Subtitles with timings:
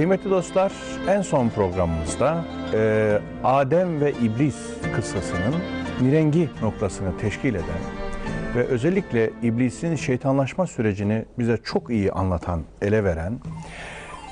[0.00, 0.72] Kıymetli dostlar,
[1.08, 4.56] en son programımızda e, Adem ve İblis
[4.96, 5.54] kıssasının
[6.00, 7.80] mirengi noktasını teşkil eden
[8.56, 13.38] ve özellikle İblis'in şeytanlaşma sürecini bize çok iyi anlatan, ele veren,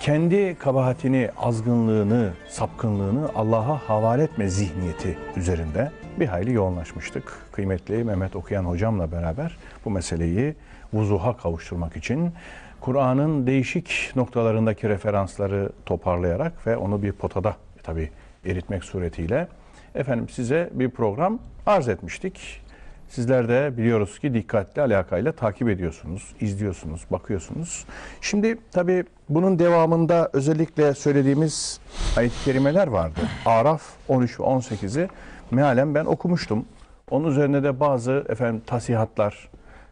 [0.01, 5.91] kendi kabahatini, azgınlığını, sapkınlığını Allah'a havale etme zihniyeti üzerinde
[6.21, 7.32] bir hayli yoğunlaşmıştık.
[7.53, 10.55] Kıymetli Mehmet Okuyan hocamla beraber bu meseleyi
[10.93, 12.32] vuzuha kavuşturmak için
[12.80, 18.10] Kur'an'ın değişik noktalarındaki referansları toparlayarak ve onu bir potada tabi
[18.45, 19.48] eritmek suretiyle
[19.95, 22.62] efendim size bir program arz etmiştik.
[23.09, 27.84] Sizler de biliyoruz ki dikkatli alakayla takip ediyorsunuz, izliyorsunuz, bakıyorsunuz.
[28.20, 31.80] Şimdi tabi bunun devamında özellikle söylediğimiz
[32.16, 33.20] ayet-i kerimeler vardı.
[33.47, 35.08] Araf 13 ve 18'i
[35.50, 36.64] mealen ben okumuştum.
[37.10, 39.48] Onun üzerine de bazı efendim tasihatlar,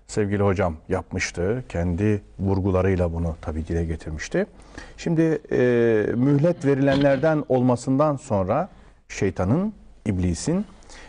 [0.07, 1.65] sevgili hocam yapmıştı.
[1.69, 4.47] Kendi vurgularıyla bunu tabii dile getirmişti.
[4.97, 5.59] Şimdi e,
[6.17, 8.69] mühlet verilenlerden olmasından sonra
[9.09, 9.73] şeytanın,
[10.07, 10.67] iblisin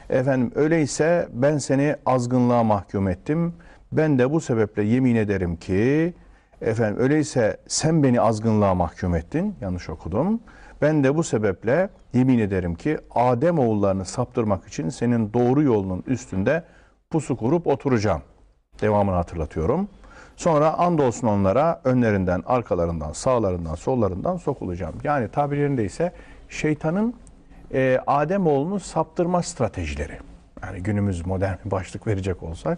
[0.09, 3.53] efendim öyleyse ben seni azgınlığa mahkum ettim.
[3.91, 6.13] Ben de bu sebeple yemin ederim ki
[6.61, 9.55] efendim öyleyse sen beni azgınlığa mahkum ettin.
[9.61, 10.39] Yanlış okudum.
[10.81, 16.63] Ben de bu sebeple yemin ederim ki Adem oğullarını saptırmak için senin doğru yolunun üstünde
[17.09, 18.21] pusu kurup oturacağım.
[18.81, 19.87] Devamını hatırlatıyorum.
[20.37, 24.95] Sonra andolsun onlara önlerinden, arkalarından, sağlarından, sollarından sokulacağım.
[25.03, 26.13] Yani tabirlerinde ise
[26.49, 27.13] şeytanın
[27.73, 30.19] e, Ademoğlunu saptırma stratejileri.
[30.63, 32.77] Yani günümüz modern bir başlık verecek olsak.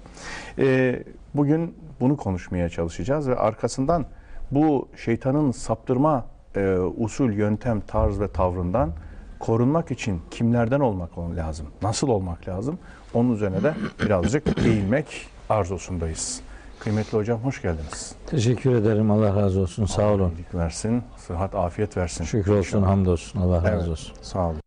[0.59, 1.00] E,
[1.33, 4.05] bugün bunu konuşmaya çalışacağız ve arkasından
[4.52, 8.92] bu şeytanın saptırma e, usul, yöntem, tarz ve tavrından
[9.39, 11.67] korunmak için kimlerden olmak lazım?
[11.81, 12.80] Nasıl olmak lazım?
[13.14, 13.73] Onun üzerine de
[14.05, 16.42] birazcık eğilmek arzusundayız.
[16.80, 18.16] Kıymetli hocam hoş geldiniz.
[18.28, 19.11] Teşekkür ederim.
[19.11, 19.86] Allah razı olsun.
[19.86, 20.30] Sağ Allah olun.
[20.30, 22.23] iyilik versin, sıhhat, afiyet versin.
[22.23, 23.42] Şükür olsun, hamdolsun.
[23.42, 24.16] Allah Evet, razı olsun.
[24.22, 24.59] Sağ olun.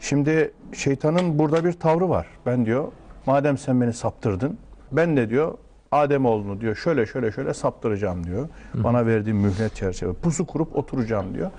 [0.00, 2.26] Şimdi şeytanın burada bir tavrı var.
[2.46, 2.92] Ben diyor,
[3.26, 4.58] madem sen beni saptırdın,
[4.92, 5.54] ben de diyor
[5.92, 8.48] Ademoğlunu diyor şöyle şöyle şöyle saptıracağım diyor.
[8.74, 10.12] Bana verdiğin mühlet çerçeve.
[10.12, 11.50] Pusu kurup oturacağım diyor.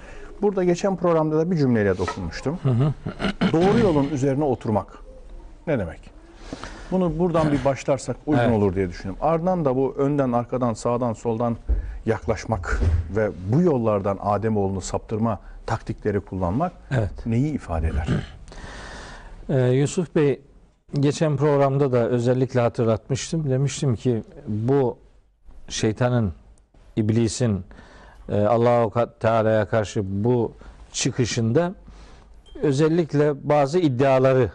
[0.42, 2.60] Burada geçen programda da bir cümleyle dokunmuştum.
[3.52, 4.98] Doğru yolun üzerine oturmak.
[5.68, 6.12] Ne demek?
[6.92, 8.54] Bunu buradan bir başlarsak uygun Evet.
[8.58, 9.20] olur diye düşünüyorum.
[9.26, 11.58] Ardından da bu önden, arkadan, sağdan, soldan
[12.06, 12.80] yaklaşmak
[13.16, 17.12] ve bu yollardan Ademoğlunu saptırma taktikleri kullanmak Evet.
[17.26, 18.08] neyi ifade eder?
[19.50, 20.42] Ee, Yusuf Bey
[21.00, 23.50] geçen programda da özellikle hatırlatmıştım.
[23.50, 24.98] Demiştim ki bu
[25.70, 26.34] şeytanın,
[26.96, 27.64] iblisin
[28.30, 30.54] e, Allah-u Teala'ya karşı bu
[30.92, 31.74] çıkışında
[32.62, 34.52] özellikle bazı iddiaları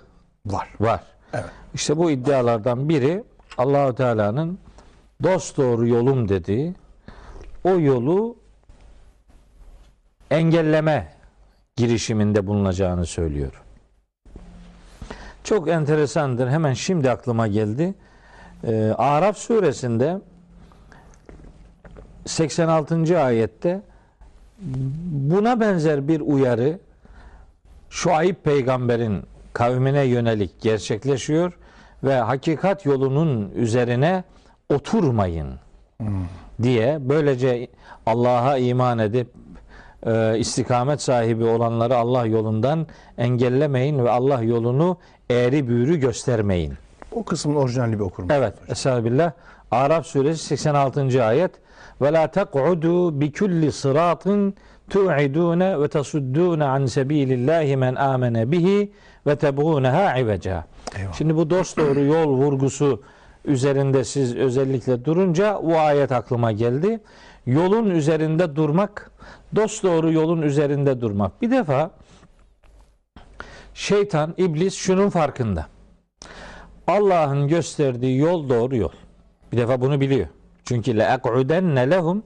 [0.47, 0.69] Var.
[0.81, 1.01] var.
[1.33, 1.45] Evet.
[1.77, 3.25] İşte bu iddialardan biri
[3.59, 4.59] Allahu Teala'nın
[5.23, 6.75] dost doğru yolum dediği
[7.65, 8.37] o yolu
[10.31, 11.13] engelleme
[11.77, 13.63] girişiminde bulunacağını söylüyor.
[15.45, 16.49] Çok enteresandır.
[16.49, 17.95] Hemen şimdi aklıma geldi.
[18.65, 20.21] Ee, Araf suresinde
[22.27, 23.21] 86.
[23.21, 23.81] ayette
[25.13, 26.79] buna benzer bir uyarı
[27.91, 29.23] Şuayb peygamberin
[29.53, 31.59] kavmine yönelik gerçekleşiyor
[32.05, 34.25] ve hakikat yolunun üzerine
[34.75, 35.55] oturmayın
[36.63, 37.69] diye böylece
[38.07, 39.29] Allah'a iman edip
[40.07, 42.87] e, istikamet sahibi olanları Allah yolundan
[43.19, 44.99] engellemeyin ve Allah yolunu
[45.31, 46.75] eğri büğrü göstermeyin.
[47.13, 48.41] O kısmın orijinalini bir okur musunuz?
[48.41, 48.55] Evet.
[48.69, 49.33] Estağfirullah.
[49.71, 51.25] Araf suresi 86.
[51.25, 51.51] ayet.
[52.03, 54.55] Ve la tek'udu bi kulli sıratın
[54.91, 58.93] tu'idune ve tasuddune an sebilillahi men amene bihi
[59.27, 60.65] ve tebğuneha iveca.
[61.13, 63.03] Şimdi bu dost doğru yol vurgusu
[63.45, 67.01] üzerinde siz özellikle durunca o ayet aklıma geldi.
[67.47, 69.11] Yolun üzerinde durmak,
[69.57, 71.43] dost doğru yolun üzerinde durmak.
[71.43, 71.91] Bir defa
[73.75, 75.67] şeytan, iblis şunun farkında.
[76.87, 78.93] Allah'ın gösterdiği yol doğru yol.
[79.53, 80.27] Bir defa bunu biliyor.
[80.65, 82.23] Çünkü le ek'udenne lehum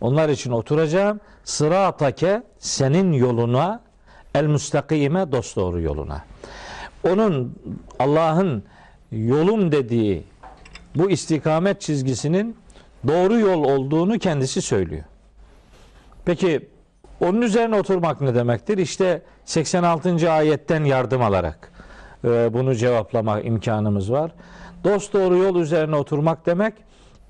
[0.00, 3.80] onlar için oturacağım sıratake senin yoluna
[4.34, 6.24] el müstakime dost doğru yoluna.
[7.04, 7.54] Onun
[7.98, 8.64] Allah'ın
[9.12, 10.24] yolum dediği
[10.94, 12.56] bu istikamet çizgisinin
[13.06, 15.04] doğru yol olduğunu kendisi söylüyor.
[16.24, 16.68] Peki
[17.20, 18.78] onun üzerine oturmak ne demektir?
[18.78, 20.32] İşte 86.
[20.32, 21.72] ayetten yardım alarak
[22.24, 24.32] e, bunu cevaplama imkanımız var.
[24.84, 26.74] Dost doğru yol üzerine oturmak demek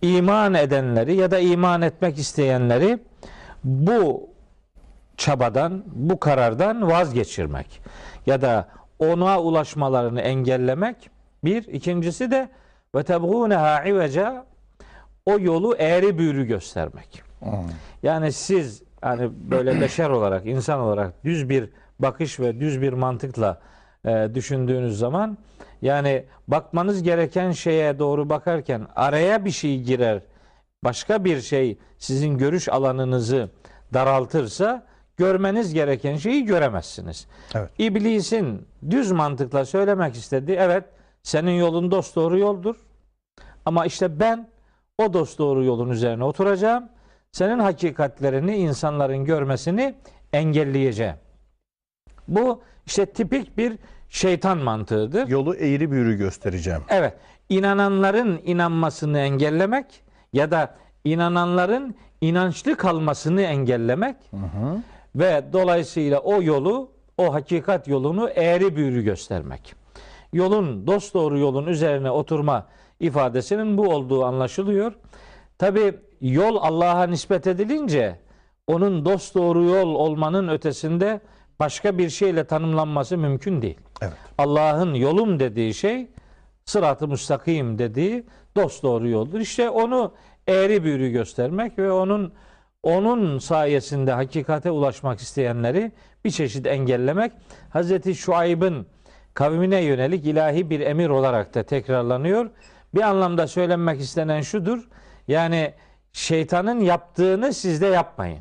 [0.03, 2.99] iman edenleri ya da iman etmek isteyenleri
[3.65, 4.31] bu
[5.17, 7.81] çabadan, bu karardan vazgeçirmek
[8.27, 8.69] ya da
[8.99, 11.11] ona ulaşmalarını engellemek
[11.45, 11.63] bir.
[11.63, 12.49] ikincisi de
[12.95, 14.45] ve tebğûneha iveca
[15.27, 17.23] o yolu eğri büğrü göstermek.
[17.41, 17.51] Hmm.
[18.03, 23.61] Yani siz yani böyle beşer olarak, insan olarak düz bir bakış ve düz bir mantıkla
[24.05, 25.39] e, düşündüğünüz zaman
[25.83, 30.23] yani bakmanız gereken şeye doğru bakarken araya bir şey girer,
[30.85, 33.51] başka bir şey sizin görüş alanınızı
[33.95, 34.87] daraltırsa
[35.19, 37.27] görmeniz gereken şeyi göremezsiniz.
[37.55, 37.71] Evet.
[37.79, 40.85] İblisin düz mantıkla söylemek istediği evet
[41.23, 42.77] senin yolun dost doğru yoldur.
[43.65, 44.49] Ama işte ben
[44.99, 46.89] o dost doğru yolun üzerine oturacağım.
[47.33, 49.95] Senin hakikatlerini insanların görmesini
[50.33, 51.17] engelleyeceğim.
[52.29, 53.79] Bu işte tipik bir
[54.09, 55.29] şeytan mantığıdır.
[55.29, 56.83] Yolu eğri büğrü göstereceğim.
[56.89, 57.15] Evet,
[57.49, 60.75] inananların inanmasını engellemek ya da
[61.05, 64.17] inananların inançlı kalmasını engellemek
[65.15, 69.75] ve dolayısıyla o yolu, o hakikat yolunu eğri büğrü göstermek.
[70.33, 72.67] Yolun, dost doğru yolun üzerine oturma
[73.01, 74.93] ifadesinin bu olduğu anlaşılıyor.
[75.59, 78.19] Tabi yol Allah'a nispet edilince
[78.67, 81.21] onun dost doğru yol olmanın ötesinde
[81.61, 83.79] başka bir şeyle tanımlanması mümkün değil.
[84.03, 84.13] Evet.
[84.39, 86.11] Allah'ın yolum dediği şey
[86.65, 88.27] sırat-ı müstakim dediği
[88.57, 89.41] dost doğru yoldur.
[89.41, 90.13] İşte onu
[90.47, 92.33] eğri büğrü göstermek ve onun
[92.83, 95.93] onun sayesinde hakikate ulaşmak isteyenleri
[96.25, 97.33] bir çeşit engellemek
[97.71, 98.87] Hazreti Şuayb'ın
[99.35, 102.51] kavmine yönelik ilahi bir emir olarak da tekrarlanıyor.
[102.95, 104.89] Bir anlamda söylenmek istenen şudur.
[105.29, 105.75] Yani
[106.13, 108.39] şeytanın yaptığını siz de yapmayın.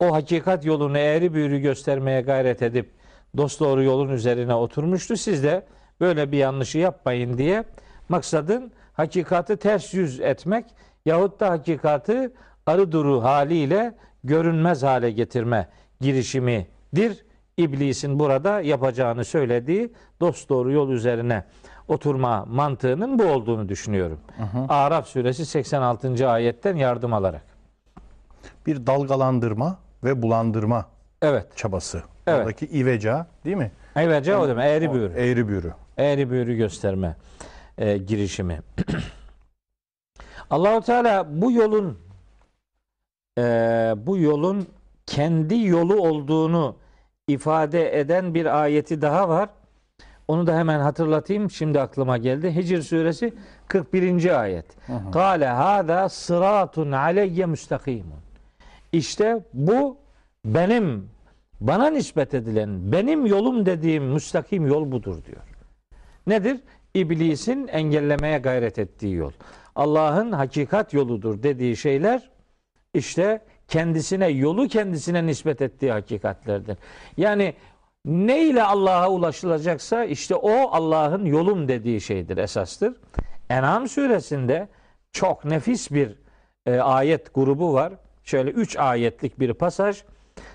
[0.00, 2.90] O hakikat yolunu eğri büğrü göstermeye gayret edip
[3.36, 5.16] dost doğru yolun üzerine oturmuştu.
[5.16, 5.66] Siz de
[6.00, 7.64] böyle bir yanlışı yapmayın diye
[8.08, 10.64] maksadın hakikati ters yüz etmek
[11.06, 12.30] yahut da hakikati
[12.66, 13.94] arı duru haliyle
[14.24, 15.68] görünmez hale getirme
[16.00, 17.24] girişimidir.
[17.56, 21.44] İblisin burada yapacağını söylediği dost doğru yol üzerine
[21.88, 24.20] oturma mantığının bu olduğunu düşünüyorum.
[24.68, 26.28] Araf suresi 86.
[26.30, 27.42] ayetten yardım alarak.
[28.66, 30.86] Bir dalgalandırma ve bulandırma
[31.22, 31.56] Evet.
[31.56, 32.02] çabası.
[32.26, 32.38] Evet.
[32.38, 33.72] Oradaki iveca değil mi?
[33.96, 35.12] Evet o demek eğri büğrü.
[35.16, 35.74] Eğri büğrü.
[35.98, 37.16] eğri büğrü gösterme
[37.78, 38.60] e, girişimi.
[40.50, 41.98] Allahu Teala bu yolun
[43.38, 43.42] e,
[43.96, 44.66] bu yolun
[45.06, 46.76] kendi yolu olduğunu
[47.28, 49.48] ifade eden bir ayeti daha var.
[50.28, 51.50] Onu da hemen hatırlatayım.
[51.50, 52.56] Şimdi aklıma geldi.
[52.56, 53.32] Hicr suresi
[53.68, 54.40] 41.
[54.40, 54.66] ayet.
[55.12, 58.20] Kale hada sıratun aleyye müstakimun.
[58.92, 59.96] İşte bu
[60.44, 61.08] benim
[61.60, 65.42] bana nispet edilen benim yolum dediğim müstakim yol budur diyor.
[66.26, 66.60] Nedir?
[66.94, 69.32] İblisin engellemeye gayret ettiği yol.
[69.74, 72.30] Allah'ın hakikat yoludur dediği şeyler
[72.94, 76.78] işte kendisine yolu kendisine nispet ettiği hakikatlerdir.
[77.16, 77.54] Yani
[78.04, 82.94] ne ile Allah'a ulaşılacaksa işte o Allah'ın yolum dediği şeydir esastır.
[83.50, 84.68] En'am suresinde
[85.12, 86.18] çok nefis bir
[86.66, 87.92] e, ayet grubu var.
[88.24, 90.02] Şöyle üç ayetlik bir pasaj.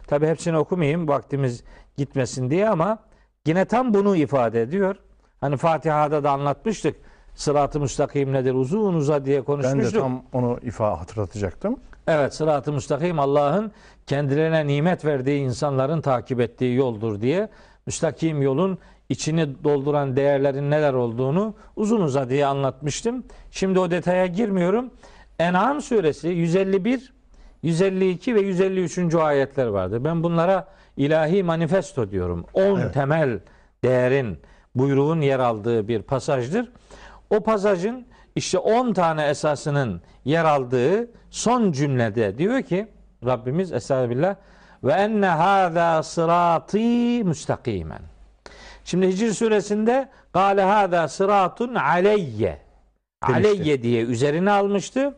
[0.08, 1.64] Tabi hepsini okumayayım vaktimiz
[1.98, 2.98] gitmesin diye ama
[3.48, 4.96] yine tam bunu ifade ediyor.
[5.42, 6.96] Hani Fatiha'da da anlatmıştık.
[7.36, 10.02] Sırat-ı müstakim nedir uzun uza diye Ben de konuşmuştuk.
[10.02, 11.80] tam onu ifa hatırlatacaktım.
[12.08, 13.72] Evet sırat-ı müstakim Allah'ın
[14.08, 17.50] kendilerine nimet verdiği insanların takip ettiği yoldur diye
[17.86, 18.78] müstakim yolun
[19.10, 23.24] içini dolduran değerlerin neler olduğunu uzun uza diye anlatmıştım.
[23.52, 24.92] Şimdi o detaya girmiyorum.
[25.40, 27.14] En'am suresi 151,
[27.64, 29.16] 152 ve 153.
[29.16, 30.04] ayetler vardır.
[30.04, 30.68] Ben bunlara
[30.98, 32.46] ilahi manifesto diyorum.
[32.54, 32.94] 10 Evet.
[32.94, 33.40] temel
[33.84, 34.38] değerin,
[34.76, 36.72] buyruğun yer aldığı bir pasajdır.
[37.30, 38.06] O pasajın
[38.38, 42.88] işte 10 tane esasının yer aldığı son cümlede diyor ki
[43.26, 44.36] Rabbimiz Estağfirullah
[44.84, 48.02] ve enne hâzâ sırâtî müstakimen.
[48.86, 52.62] Şimdi Hicr suresinde gâle hâzâ sıratun aleyye.
[53.22, 55.16] Aleyye diye üzerine almıştı.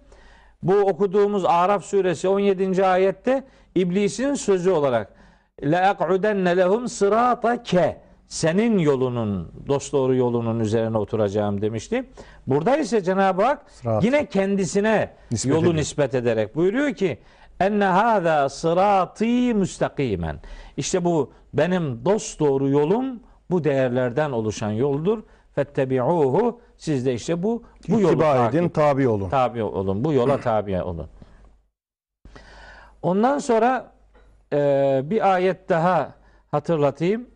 [0.64, 2.86] Bu okuduğumuz Araf suresi 17.
[2.86, 3.44] ayette
[3.76, 5.14] iblisin sözü olarak
[5.62, 8.02] la aq'udenne lehum sıratake
[8.34, 12.10] senin yolunun dosdoğru yolunun üzerine oturacağım demişti.
[12.48, 14.04] Burada ise Cenab-ı Hak Sırat.
[14.04, 15.76] yine kendisine Nispet yolu ediyor.
[15.76, 17.20] nispet ederek buyuruyor ki
[17.60, 20.40] enne hâzâ sırâtî müstakimen.
[20.78, 23.20] İşte bu benim dost doğru yolum
[23.52, 25.24] bu değerlerden oluşan yoldur.
[25.56, 29.30] Fettebi'uhu siz de işte bu bu yolu takip edin, tabi olun.
[29.30, 30.04] tabi olun.
[30.04, 31.08] Bu yola tabi olun.
[33.02, 33.92] Ondan sonra
[34.54, 36.14] e, bir ayet daha
[36.52, 37.28] hatırlatayım.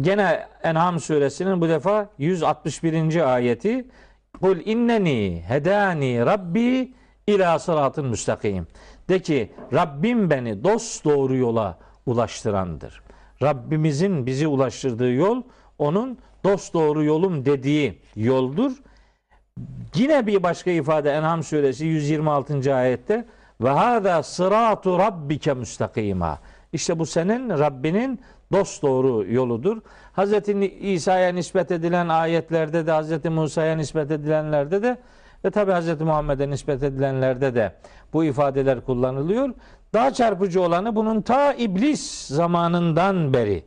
[0.00, 3.34] Gene En'am suresinin bu defa 161.
[3.34, 3.86] ayeti
[4.40, 6.92] Kul inneni hedani rabbi
[7.26, 8.66] ila sıratın müstakim.
[9.08, 13.02] De ki Rabbim beni dost doğru yola ulaştırandır.
[13.42, 15.42] Rabbimizin bizi ulaştırdığı yol
[15.78, 18.72] onun dost doğru yolum dediği yoldur.
[19.94, 22.74] Yine bir başka ifade En'am suresi 126.
[22.74, 23.24] ayette
[23.60, 26.38] Ve hâzâ sırâtu rabbike müstakîmâ.
[26.72, 28.20] İşte bu senin Rabbinin
[28.52, 29.80] dost doğru yoludur.
[30.16, 30.48] Hz.
[30.80, 33.24] İsa'ya nispet edilen ayetlerde de Hz.
[33.24, 34.96] Musa'ya nispet edilenlerde de
[35.44, 36.00] ve tabi Hz.
[36.00, 37.72] Muhammed'e nispet edilenlerde de
[38.12, 39.50] bu ifadeler kullanılıyor.
[39.92, 43.64] Daha çarpıcı olanı bunun ta iblis zamanından beri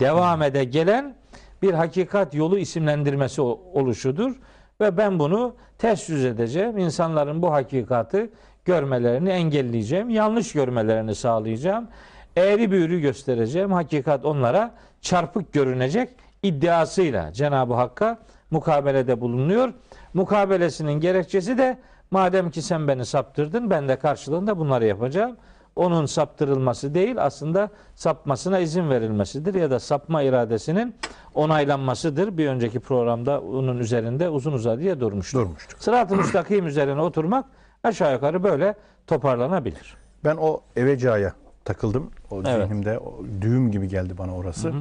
[0.00, 1.14] devam ede gelen
[1.62, 4.40] bir hakikat yolu isimlendirmesi oluşudur.
[4.80, 6.78] Ve ben bunu ters yüz edeceğim.
[6.78, 8.30] İnsanların bu hakikatı
[8.64, 10.10] görmelerini engelleyeceğim.
[10.10, 11.88] Yanlış görmelerini sağlayacağım.
[12.36, 13.72] Eğri büğrü göstereceğim.
[13.72, 16.08] Hakikat onlara çarpık görünecek
[16.42, 18.18] iddiasıyla Cenab-ı Hakk'a
[18.50, 19.72] mukabelede bulunuyor.
[20.14, 21.78] Mukabelesinin gerekçesi de
[22.10, 25.36] madem ki sen beni saptırdın ben de karşılığında bunları yapacağım.
[25.76, 30.94] Onun saptırılması değil aslında sapmasına izin verilmesidir ya da sapma iradesinin
[31.34, 32.38] onaylanmasıdır.
[32.38, 35.40] Bir önceki programda onun üzerinde uzun uzadıya durmuştuk.
[35.40, 35.82] Durmuştuk.
[35.82, 37.44] Sırat-ı müstakim üzerine oturmak
[37.84, 38.74] aşağı yukarı böyle
[39.06, 39.96] toparlanabilir.
[40.24, 41.32] Ben o Eveca'ya
[41.64, 42.10] takıldım.
[42.30, 42.62] O Evet.
[42.68, 44.72] zihnimde o düğüm gibi geldi bana orası.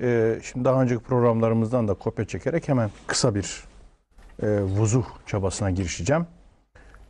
[0.00, 3.64] Ee, şimdi daha önceki programlarımızdan da kopya çekerek hemen kısa bir
[4.42, 6.26] e, vuzuh çabasına girişeceğim.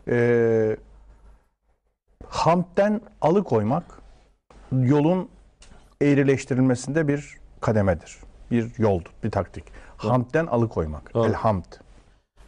[0.09, 0.77] Ee,
[2.29, 3.85] hamdden alıkoymak
[4.73, 5.29] yolun
[6.03, 8.17] eğrileştirilmesinde bir kademedir.
[8.51, 9.65] Bir yoldur, bir taktik.
[9.97, 11.15] Hamdden alıkoymak.
[11.15, 11.29] Doğru.
[11.29, 11.65] Elhamd.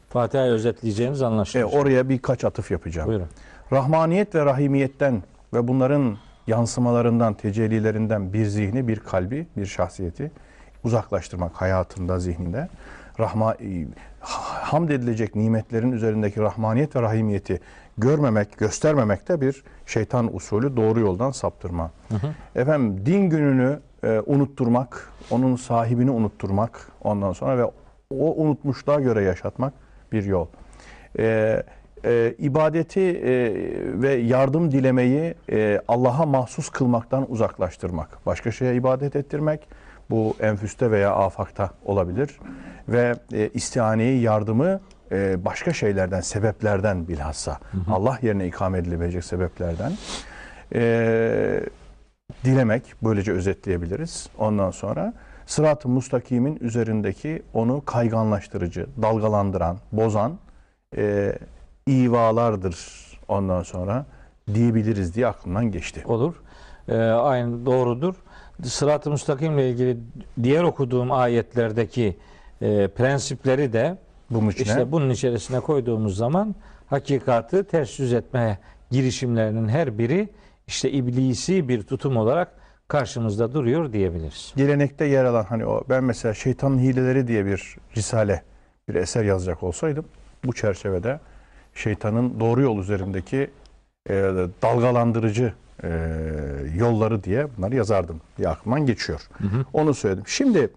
[0.09, 1.65] Fatiha'yı özetleyeceğimiz E, anlaşılır.
[1.65, 3.09] oraya birkaç atıf yapacağım.
[3.09, 3.29] Buyurun.
[3.73, 5.23] Rahmaniyet ve rahimiyetten
[5.55, 6.19] ve bunların
[6.51, 10.31] yansımalarından, tecellilerinden bir zihni, bir kalbi, bir şahsiyeti
[10.85, 12.69] uzaklaştırmak hayatında, zihninde.
[13.21, 13.87] Rahma, e,
[14.21, 17.61] hamd edilecek nimetlerin üzerindeki rahmaniyet ve rahimiyeti
[17.99, 21.91] görmemek, göstermemek de bir şeytan usulü doğru yoldan saptırma.
[22.55, 27.65] Efendim din gününü e, unutturmak, onun sahibini unutturmak ondan sonra ve
[28.11, 29.73] o unutmuşluğa göre yaşatmak
[30.13, 30.47] bir yol.
[31.19, 31.63] E,
[32.05, 33.53] e, ibadeti e,
[34.03, 38.27] ve yardım dilemeyi e, Allah'a mahsus kılmaktan uzaklaştırmak.
[38.27, 39.69] Başka şeye ibadet ettirmek
[40.11, 42.39] bu enfüste veya afakta olabilir.
[42.89, 44.81] Ve e, istihaneyi, yardımı
[45.13, 47.59] e, başka şeylerden, sebeplerden bilhassa
[47.91, 49.93] Allah yerine ikame edilebilecek sebeplerden
[50.75, 51.61] e,
[52.45, 54.29] dilemek böylece özetleyebiliriz.
[54.39, 55.15] Ondan sonra
[55.47, 60.39] sırat-ı mustakimin üzerindeki onu kayganlaştırıcı, dalgalandıran, bozan
[60.97, 61.35] e,
[61.91, 62.77] ivalardır
[63.29, 64.07] ondan sonra
[64.55, 66.03] diyebiliriz diye aklımdan geçti.
[66.07, 66.35] Olur.
[66.89, 68.15] Ee, aynı doğrudur.
[68.65, 69.99] Sırat-ı müstakimle ilgili
[70.43, 72.17] diğer okuduğum ayetlerdeki
[72.61, 73.99] e, prensipleri de
[74.31, 76.55] Bunun içine işte bunun içerisine koyduğumuz zaman
[76.87, 78.59] hakikatı ters yüz etme
[78.91, 80.29] girişimlerinin her biri
[80.67, 82.53] işte iblisi bir tutum olarak
[82.89, 84.53] karşımızda duruyor diyebiliriz.
[84.57, 88.43] gelenekte yer alan hani o ben mesela şeytanın hileleri diye bir risale,
[88.89, 90.05] bir eser yazacak olsaydım
[90.45, 91.21] bu çerçevede
[91.75, 93.51] şeytanın doğru yol üzerindeki
[94.09, 94.15] e,
[94.63, 95.89] dalgalandırıcı e,
[96.77, 99.29] yolları diye bunları yazardım diye aklımdan geçiyor.
[99.73, 100.25] Onu söyledim.
[100.27, 100.71] Şimdi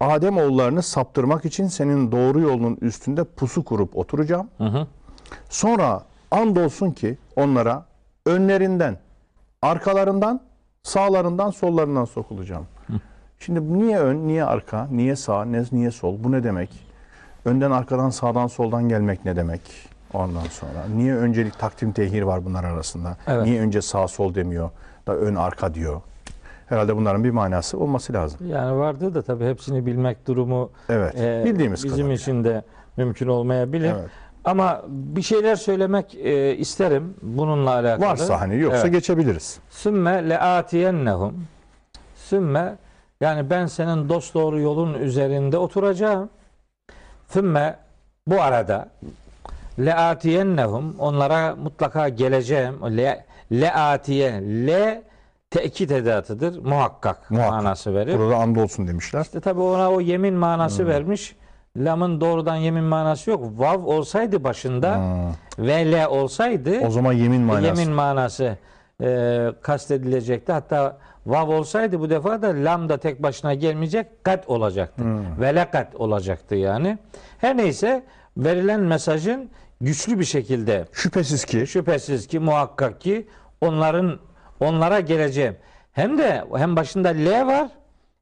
[0.00, 4.48] Adem oğullarını saptırmak için senin doğru yolunun üstünde pusu kurup oturacağım.
[4.58, 4.86] Hı hı.
[5.48, 7.84] Sonra andolsun ki onlara
[8.26, 8.98] önlerinden,
[9.62, 10.40] arkalarından,
[10.82, 12.66] sağlarından, sollarından sokulacağım.
[13.38, 16.24] Şimdi niye ön, niye arka, niye sağ, niye sol?
[16.24, 16.70] Bu ne demek?
[17.44, 19.60] Önden, arkadan, sağdan, soldan gelmek ne demek?
[20.14, 23.16] Ondan sonra niye öncelik takdim tehir var bunlar arasında?
[23.26, 23.44] Evet.
[23.46, 24.70] Niye önce sağ sol demiyor
[25.06, 26.00] da ön arka diyor?
[26.66, 28.40] Herhalde bunların bir manası olması lazım.
[28.48, 31.14] Yani vardı da tabii hepsini bilmek durumu Evet.
[31.20, 32.14] e, Bildiğimiz bizim kadarıyla.
[32.14, 32.62] için de
[32.96, 33.90] mümkün olmayabilir.
[33.90, 34.10] Evet.
[34.44, 38.06] Ama bir şeyler söylemek e, isterim bununla alakalı.
[38.06, 38.92] Varsa hani yoksa Evet.
[38.92, 39.58] geçebiliriz.
[39.70, 41.46] Sümme leatiyennehum.
[42.16, 42.76] Sümme
[43.20, 46.30] yani ben senin dost doğru yolun üzerinde oturacağım.
[47.28, 47.76] Sümme
[48.26, 48.88] bu arada
[49.78, 52.96] leatiyennehum onlara mutlaka geleceğim.
[52.96, 54.32] Le, leatiye
[54.66, 55.02] le
[55.50, 56.64] tekit edatıdır.
[56.64, 57.52] Muhakkak, Muhakkak.
[57.62, 58.18] manası verir.
[58.18, 59.20] Burada andolsun demişler.
[59.22, 61.36] İşte tabi ona o yemin manası vermiş.
[61.76, 63.44] Lamın doğrudan yemin manası yok.
[63.56, 65.66] Vav olsaydı başında Hmm.
[65.66, 67.66] ve le olsaydı O zaman yemin manası.
[67.66, 68.56] yemin manası
[69.02, 70.52] e, kastedilecekti.
[70.52, 75.02] Hatta vav olsaydı bu defa da lam da tek başına gelmeyecek kat olacaktı.
[75.40, 76.98] Ve lekat olacaktı yani.
[77.38, 78.02] Her neyse
[78.36, 79.50] verilen mesajın
[79.84, 83.28] güçlü bir şekilde Şüphesiz ki şüphesiz ki muhakkak ki
[83.60, 84.18] onların
[84.60, 85.56] onlara geleceğim.
[85.92, 87.68] Hem de hem başında L var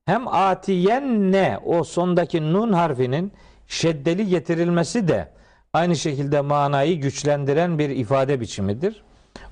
[0.05, 3.33] hem atiyen ne o sondaki nun harfinin
[3.67, 5.29] şeddeli getirilmesi de
[5.73, 9.03] aynı şekilde manayı güçlendiren bir ifade biçimidir.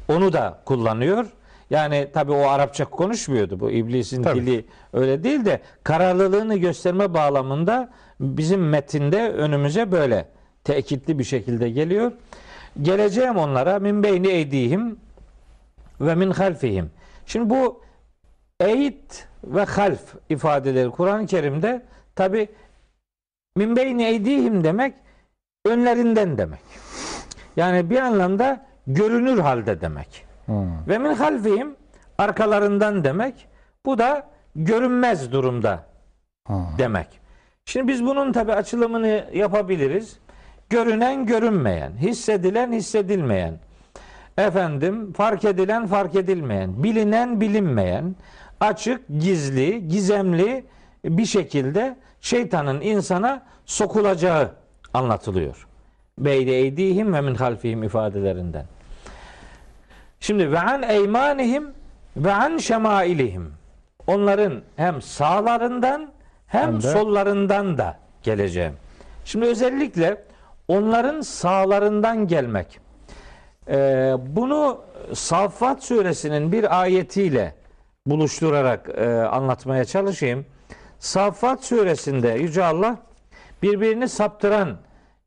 [0.09, 1.27] Onu da kullanıyor.
[1.71, 3.61] Yani tabi o Arapça konuşmuyordu.
[3.61, 4.41] Bu iblisin Tabii.
[4.41, 7.91] dili öyle değil de kararlılığını gösterme bağlamında
[8.21, 10.29] bizim metinde önümüze böyle
[10.65, 12.13] tekitli bir şekilde geliyor.
[12.83, 14.99] geleceğim onlara min beyni eydihim
[16.01, 16.91] ve min halfihim.
[17.27, 17.81] Şimdi bu
[18.61, 19.11] eyd
[19.45, 21.83] ve half ifadeleri Kur'an-ı Kerim'de
[22.15, 22.49] tabi
[23.57, 24.95] min beyni eydihim demek
[25.67, 26.61] önlerinden demek.
[27.57, 30.25] Yani bir anlamda görünür halde demek.
[30.47, 30.89] Hmm.
[30.89, 31.77] Ve min halfihim
[32.19, 33.49] arkalarından demek.
[33.87, 35.85] Bu da görünmez durumda
[36.49, 36.71] Ha.
[36.79, 37.07] demek.
[37.65, 40.19] Şimdi biz bunun tabi açılımını yapabiliriz.
[40.71, 43.59] Görünen görünmeyen, hissedilen hissedilmeyen,
[44.39, 48.15] efendim fark edilen fark edilmeyen, bilinen bilinmeyen,
[48.61, 50.65] açık, gizli, gizemli
[51.05, 54.51] bir şekilde şeytanın insana sokulacağı
[54.95, 55.67] anlatılıyor.
[56.19, 58.65] Beyde eydihim ve min halfihim ifadelerinden.
[60.21, 61.67] Şimdi ve an eymanihim
[62.17, 63.53] ve an şemailihim.
[64.07, 66.11] Onların hem sağlarından
[66.47, 68.73] hem, Hem de- sollarından da geleceğim.
[69.25, 70.25] Şimdi özellikle
[70.71, 72.81] onların sağlarından gelmek.
[73.69, 74.81] Ee, bunu
[75.13, 77.55] Saffat suresinin bir ayetiyle
[78.07, 80.47] buluşturarak e, anlatmaya çalışayım.
[80.99, 82.97] Saffat suresinde Yüce Allah
[83.63, 84.79] birbirini saptıran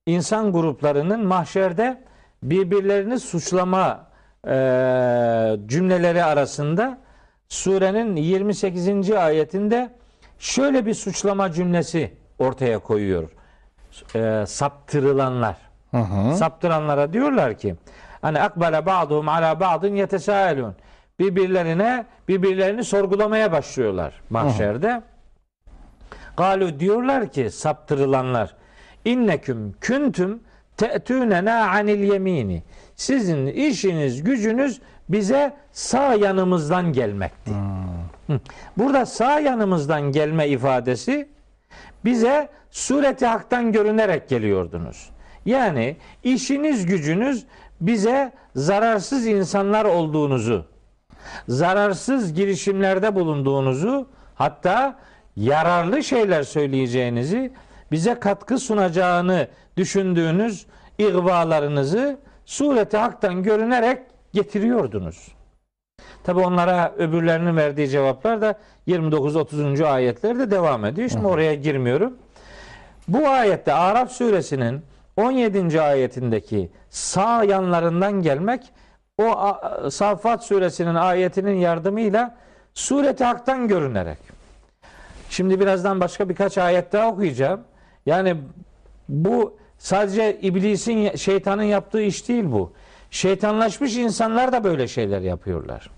[0.05, 2.03] insan gruplarının mahşerde
[2.43, 4.07] birbirlerini suçlama
[4.47, 4.51] e,
[5.65, 6.97] cümleleri arasında
[7.49, 9.11] surenin 28.
[9.11, 9.89] ayetinde
[10.39, 13.29] şöyle bir suçlama cümlesi ortaya koyuyor.
[14.15, 15.55] E, saptırılanlar.
[15.91, 16.35] Hı hı.
[16.35, 17.75] Saptıranlara diyorlar ki
[18.21, 20.75] hani akbale ba'duhum ala ba'dın yetesaelun.
[21.19, 25.01] Birbirlerine birbirlerini sorgulamaya başlıyorlar mahşerde.
[26.37, 28.55] Galu diyorlar ki saptırılanlar
[29.05, 30.39] inneküm küntüm
[30.77, 32.63] te'tünena anil yemini.
[32.95, 37.51] Sizin işiniz gücünüz bize sağ yanımızdan gelmekti.
[38.27, 38.39] Hı.
[38.77, 41.29] Burada sağ yanımızdan gelme ifadesi
[42.05, 45.09] bize sureti haktan görünerek geliyordunuz.
[45.45, 47.45] Yani işiniz gücünüz
[47.81, 50.65] bize zararsız insanlar olduğunuzu,
[51.47, 54.99] zararsız girişimlerde bulunduğunuzu, hatta
[55.35, 57.53] yararlı şeyler söyleyeceğinizi,
[57.91, 60.65] bize katkı sunacağını düşündüğünüz
[60.97, 64.01] ihvalarınızı sureti haktan görünerek
[64.33, 65.27] getiriyordunuz.
[66.23, 68.55] Tabi onlara öbürlerinin verdiği cevaplar da
[68.87, 69.85] 29-30.
[69.85, 71.09] ayetlerde devam ediyor.
[71.09, 72.13] Şimdi oraya girmiyorum.
[73.07, 74.81] Bu ayette Araf suresinin
[75.17, 75.81] 17.
[75.81, 78.61] ayetindeki sağ yanlarından gelmek
[79.17, 79.57] o
[79.89, 82.35] Saffat suresinin ayetinin yardımıyla
[82.73, 84.17] sureti haktan görünerek.
[85.29, 87.61] Şimdi birazdan başka birkaç ayet daha okuyacağım.
[88.05, 88.35] Yani
[89.09, 92.73] bu sadece iblisin, şeytanın yaptığı iş değil bu.
[93.17, 95.89] Şeytanlaşmış insanlar da böyle şeyler yapıyorlar.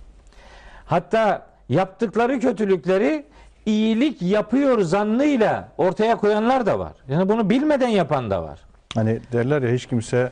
[0.85, 3.25] Hatta yaptıkları kötülükleri
[3.65, 6.93] iyilik yapıyor zannıyla ortaya koyanlar da var.
[7.07, 8.59] Yani bunu bilmeden yapan da var.
[8.95, 10.31] Hani derler ya hiç kimse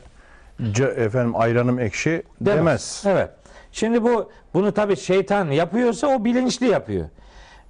[0.72, 3.02] "C- efendim ayranım ekşi demez.
[3.06, 3.30] Evet.
[3.72, 7.06] Şimdi bu bunu tabii şeytan yapıyorsa o bilinçli yapıyor.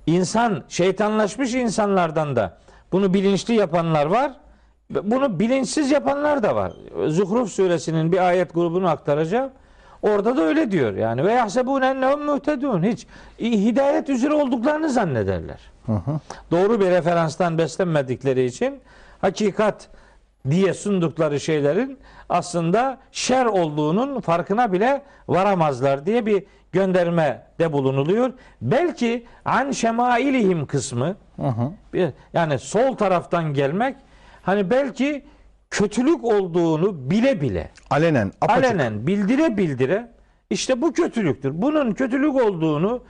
[0.07, 2.57] İnsan şeytanlaşmış insanlardan da
[2.93, 4.33] bunu bilinçli yapanlar var.
[4.91, 6.73] Bunu bilinçsiz yapanlar da var.
[7.07, 9.51] Zuhruf suresinin bir ayet grubunu aktaracağım.
[10.03, 10.95] Orada da öyle diyor.
[10.95, 12.83] Yani ve yahsebun ennehum muhtedun.
[12.83, 13.07] Hiç
[13.41, 15.61] hidayet üzere olduklarını zannederler.
[16.51, 18.81] Doğru bir referanstan beslenmedikleri için
[19.21, 19.89] hakikat
[20.51, 28.33] diye sundukları şeylerin aslında şer olduğunun farkına bile varamazlar diye bir gönderme de bulunuluyor.
[28.63, 31.17] Belki an şemailihim kısmı
[31.93, 33.97] bir- yani sol taraftan gelmek
[34.45, 35.25] hani belki
[35.71, 38.65] kötülük olduğunu bile bile Alenen, apaçık.
[38.65, 40.11] alenen bildire bildire
[40.51, 41.63] işte bu kötülüktür.
[41.63, 43.03] Bunun kötülük olduğunu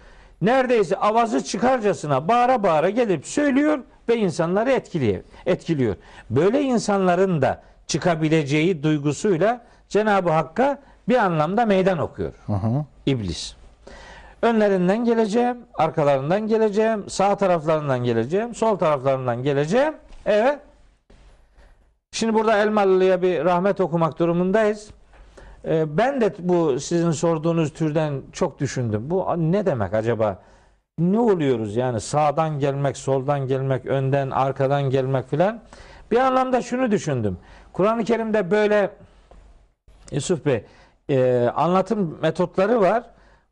[0.42, 5.22] neredeyse avazı çıkarcasına bağıra bağıra gelip söylüyor ve insanları etkiliyor.
[5.46, 5.96] etkiliyor.
[6.30, 12.32] Böyle insanların da çıkabileceği duygusuyla Cenab-ı Hakk'a bir anlamda meydan okuyor.
[13.06, 13.54] İblis.
[14.42, 19.94] Önlerinden geleceğim, arkalarından geleceğim, sağ taraflarından geleceğim, sol taraflarından geleceğim.
[20.26, 20.58] Evet.
[22.14, 24.90] Şimdi burada Elmalı'ya bir rahmet okumak durumundayız.
[25.64, 29.10] Ee, ben de bu sizin sorduğunuz türden çok düşündüm.
[29.10, 30.38] Bu ne demek acaba?
[30.98, 35.60] Ne oluyoruz yani sağdan gelmek, soldan gelmek, önden, arkadan gelmek filan.
[36.10, 37.38] Bir anlamda şunu düşündüm.
[37.72, 38.90] Kur'an-ı Kerim'de böyle
[40.12, 40.64] Yusuf Bey
[41.10, 43.04] e, anlatım metotları var.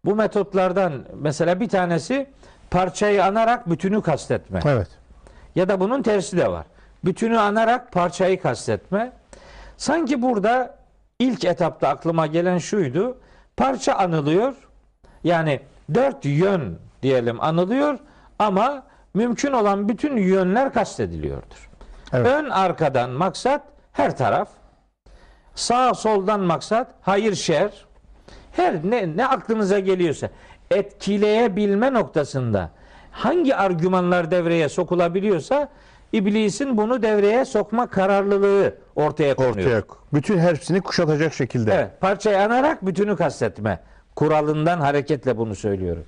[0.05, 2.27] Bu metotlardan mesela bir tanesi
[2.71, 4.61] parçayı anarak bütünü kastetme.
[4.67, 4.89] Evet.
[5.55, 6.67] Ya da bunun tersi de var.
[7.05, 9.13] Bütünü anarak parçayı kastetme.
[9.77, 10.79] Sanki burada
[11.19, 13.19] ilk etapta aklıma gelen şuydu.
[13.57, 14.55] Parça anılıyor.
[15.25, 15.61] Yani
[15.95, 17.99] dört yön diyelim anılıyor
[18.39, 18.83] ama
[19.15, 21.71] mümkün olan bütün yönler kastediliyordur.
[22.13, 22.27] Evet.
[22.27, 23.63] Ön arkadan maksat
[23.93, 24.49] her taraf.
[25.55, 27.87] Sağ soldan maksat hayır şer.
[28.53, 30.29] Her ne, ne aklınıza geliyorsa
[30.71, 32.71] etkileyebilme noktasında
[33.11, 35.69] hangi argümanlar devreye sokulabiliyorsa
[36.13, 39.57] iblisin bunu devreye sokma kararlılığı ortaya konuyor.
[39.57, 41.75] Ortaya bütün hepsini kuşatacak şekilde.
[41.75, 43.81] Evet, parçayı anarak bütünü kastetme
[44.17, 46.05] kuralından hareketle bunu söylüyorum.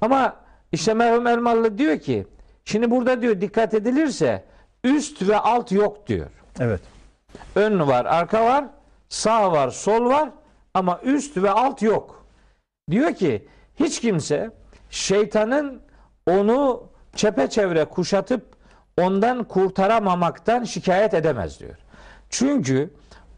[0.00, 0.36] Ama
[0.72, 2.26] işte merhum Elmalı diyor ki
[2.64, 4.44] şimdi burada diyor dikkat edilirse
[4.84, 6.26] üst ve alt yok diyor.
[6.60, 6.80] Evet.
[7.56, 8.64] Ön var, arka var,
[9.08, 10.30] sağ var, sol var
[10.74, 12.24] ama üst ve alt yok.
[12.90, 13.48] Diyor ki
[13.80, 14.50] hiç kimse
[14.90, 15.80] şeytanın
[16.26, 16.82] onu
[17.14, 18.57] çepeçevre kuşatıp
[18.98, 21.74] ondan kurtaramamaktan şikayet edemez diyor.
[22.30, 22.90] Çünkü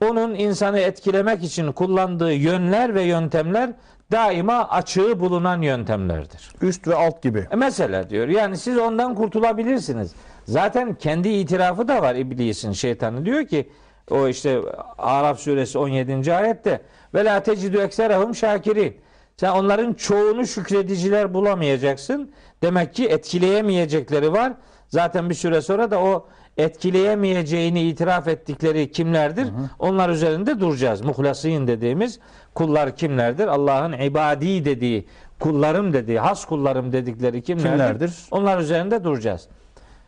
[0.04, 3.70] onun insanı etkilemek için kullandığı yönler ve yöntemler
[4.12, 6.52] daima açığı bulunan yöntemlerdir.
[6.62, 7.46] Üst ve alt gibi.
[7.50, 10.14] E mesela diyor yani siz ondan kurtulabilirsiniz.
[10.44, 13.70] Zaten kendi itirafı da var iblisin şeytanı diyor ki
[14.10, 14.60] o işte
[14.98, 16.34] Arap suresi 17.
[16.34, 16.80] ayette
[17.14, 18.96] ve la tecidü ekserahum şakirin.
[19.36, 22.32] Sen onların çoğunu şükrediciler bulamayacaksın.
[22.62, 24.52] Demek ki etkileyemeyecekleri var.
[24.90, 26.26] Zaten bir süre sonra da o
[26.56, 29.48] etkileyemeyeceğini itiraf ettikleri kimlerdir?
[29.78, 31.00] Onlar üzerinde duracağız.
[31.00, 32.18] Muhlasîn dediğimiz
[32.54, 33.46] kullar kimlerdir?
[33.46, 35.06] Allah'ın ibadi dediği,
[35.40, 37.70] kullarım dediği, has kullarım dedikleri kimlerdir?
[37.70, 38.14] Kimlerdir?
[38.30, 39.48] Onlar üzerinde duracağız.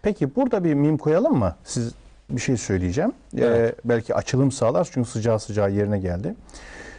[0.02, 1.56] Peki burada bir mim koyalım mı?
[1.64, 1.92] Siz
[2.30, 3.12] bir şey söyleyeceğim.
[3.36, 3.76] Ee, Evet.
[3.84, 6.34] belki açılım sağlar çünkü sıcağı sıcağı yerine geldi.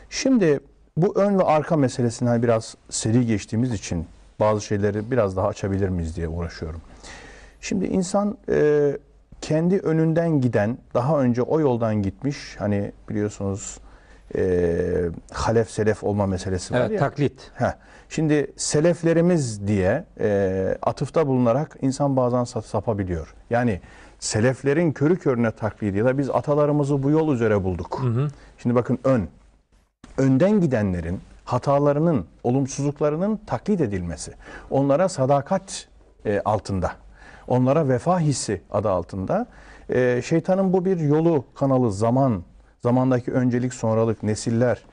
[0.09, 0.59] Şimdi
[0.97, 4.05] bu ön ve arka meselesinden biraz seri geçtiğimiz için
[4.39, 6.81] bazı şeyleri biraz daha açabilir miyiz diye uğraşıyorum.
[7.63, 8.91] Şimdi insan e,
[9.41, 13.77] kendi önünden giden, daha önce o yoldan gitmiş, hani biliyorsunuz
[14.35, 14.65] e,
[15.31, 16.99] halef selef olma meselesi var Evet, ya.
[16.99, 17.51] taklit.
[17.55, 17.73] Heh.
[18.09, 23.33] Şimdi seleflerimiz diye e, atıfta bulunarak insan bazen sa- sapabiliyor.
[23.49, 23.81] Yani
[24.19, 28.01] seleflerin körü körüne taklidi ya da biz atalarımızı bu yol üzere bulduk.
[28.57, 29.27] Şimdi bakın ön.
[30.17, 34.31] Önden gidenlerin hatalarının, olumsuzluklarının taklit edilmesi.
[34.69, 35.87] Onlara sadakat
[36.25, 36.91] e, altında,
[37.47, 39.45] onlara vefa hissi adı altında.
[39.89, 42.43] E, şeytanın bu bir yolu, kanalı, zaman,
[42.81, 44.83] zamandaki öncelik, sonralık, nesiller,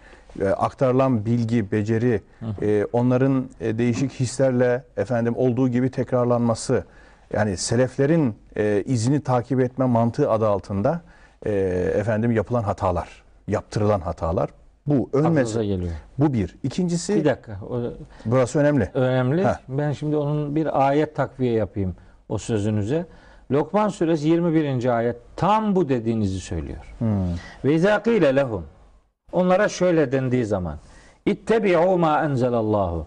[0.41, 2.23] e, aktarılan bilgi, beceri,
[2.63, 6.85] e, onların e, değişik hislerle efendim olduğu gibi tekrarlanması,
[7.33, 11.01] yani seleflerin e, izini takip etme mantığı adı altında
[11.47, 11.51] e,
[11.95, 14.51] efendim yapılan hatalar, yaptırılan hatalar.
[14.87, 15.93] Bu ön Aklınıza mes- geliyor.
[16.19, 16.57] bu bir.
[16.63, 17.59] İkincisi Bir dakika.
[17.71, 17.81] O
[18.25, 18.91] burası önemli.
[18.95, 19.45] önemli.
[19.47, 19.55] Heh.
[19.69, 21.95] Ben şimdi onun bir ayet takviye yapayım
[22.31, 23.07] o sözünüze.
[23.51, 24.97] Lokman suresi 21.
[24.97, 26.95] ayet tam bu dediğinizi söylüyor.
[27.65, 28.67] Ve izâ kîle lehum
[29.33, 30.79] onlara şöyle dendiği zaman
[31.27, 33.07] ittebi'u ma enzelallahu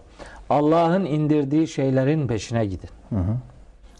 [0.50, 2.90] Allah'ın indirdiği şeylerin peşine gidin.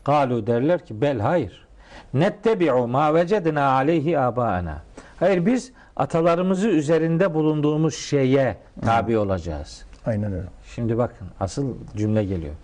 [0.04, 1.66] Galu derler ki bel hayır.
[2.14, 4.82] Nettebi'u ma vecedna aleyhi abaana.
[5.20, 9.84] Hayır biz atalarımızı üzerinde bulunduğumuz şeye tabi olacağız.
[10.06, 10.46] Aynen öyle.
[10.74, 12.54] Şimdi bakın asıl cümle geliyor.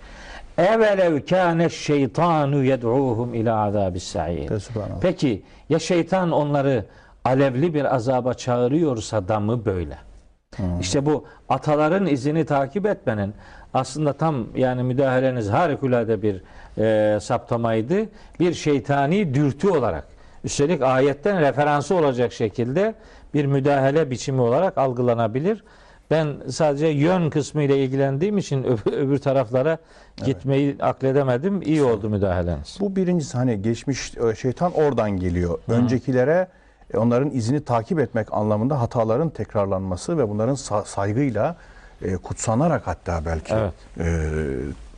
[0.61, 4.49] Evelev kâne şeytanu yed'uhum ila azabis sa'ir.
[5.01, 6.85] Peki ya şeytan onları
[7.25, 9.99] alevli bir azaba çağırıyorsa da mı böyle?
[10.81, 13.35] İşte bu ataların izini takip etmenin
[13.75, 16.43] aslında tam yani müdahaleniz harikulade bir
[16.79, 17.97] e, saptamaydı.
[18.41, 20.07] Bir şeytani dürtü olarak
[20.45, 22.95] üstelik ayetten referansı olacak şekilde
[23.35, 25.65] bir müdahale biçimi olarak algılanabilir.
[26.11, 29.79] Ben sadece yön kısmı ile ilgilendiğim için öbür, öbür taraflara
[30.25, 31.63] gitmeyi akledemedim.
[31.63, 32.77] İyi oldu müdahaleniz.
[32.81, 35.59] Bu birincisi hani geçmiş e, şeytan oradan geliyor.
[35.69, 36.49] Öncekilere
[36.95, 41.57] e, onların izini takip etmek anlamında hataların tekrarlanması ve bunların sa- saygıyla
[42.03, 43.73] e, kutsanarak hatta belki Evet.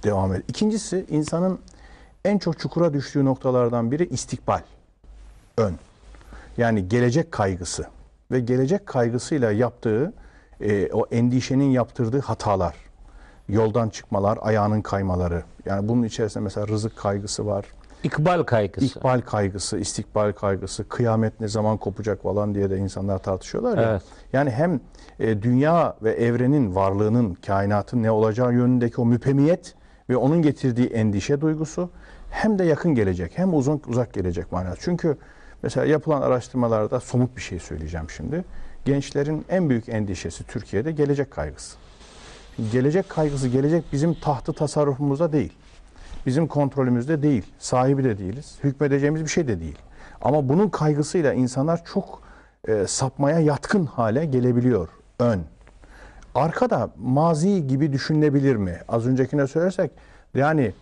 [0.04, 0.44] devam ediyor.
[0.48, 1.58] İkincisi insanın
[2.24, 4.60] en çok çukura düştüğü noktalardan biri istikbal.
[5.58, 5.74] Ön.
[6.56, 7.86] Yani gelecek kaygısı
[8.30, 10.12] ve gelecek kaygısıyla yaptığı
[10.62, 12.74] e, o endişenin yaptırdığı hatalar,
[13.48, 15.42] yoldan çıkmalar, ayağının kaymaları.
[15.66, 17.64] Yani bunun içerisinde mesela rızık kaygısı var,
[18.04, 18.86] İkbal kaygısı.
[18.86, 23.90] İkbal kaygısı, istikbal kaygısı, kıyamet ne zaman kopacak falan diye de insanlar tartışıyorlar ya.
[23.90, 24.02] Evet.
[24.32, 24.80] Yani hem
[25.20, 29.74] e, dünya ve evrenin varlığının, kainatın ne olacağı yönündeki o müpemiyet
[30.08, 31.90] ve onun getirdiği endişe duygusu
[32.30, 34.78] hem de yakın gelecek, hem uzun uzak gelecek manası.
[34.80, 35.16] Çünkü
[35.62, 38.44] mesela yapılan araştırmalarda somut bir şey söyleyeceğim şimdi.
[38.84, 41.76] Gençlerin en büyük endişesi Türkiye'de gelecek kaygısı.
[42.72, 45.52] Gelecek kaygısı, gelecek bizim tahtı tasarrufumuzda değil.
[46.26, 47.42] Bizim kontrolümüzde değil.
[47.58, 48.58] Sahibi de değiliz.
[48.64, 49.78] Hükmedeceğimiz bir şey de değil.
[50.22, 52.22] Ama bunun kaygısıyla insanlar çok
[52.68, 54.88] e, sapmaya yatkın hale gelebiliyor.
[55.18, 55.40] Ön.
[56.34, 58.78] Arkada mazi gibi düşünülebilir mi?
[58.88, 59.90] Az öncekine söylersek
[60.34, 60.72] yani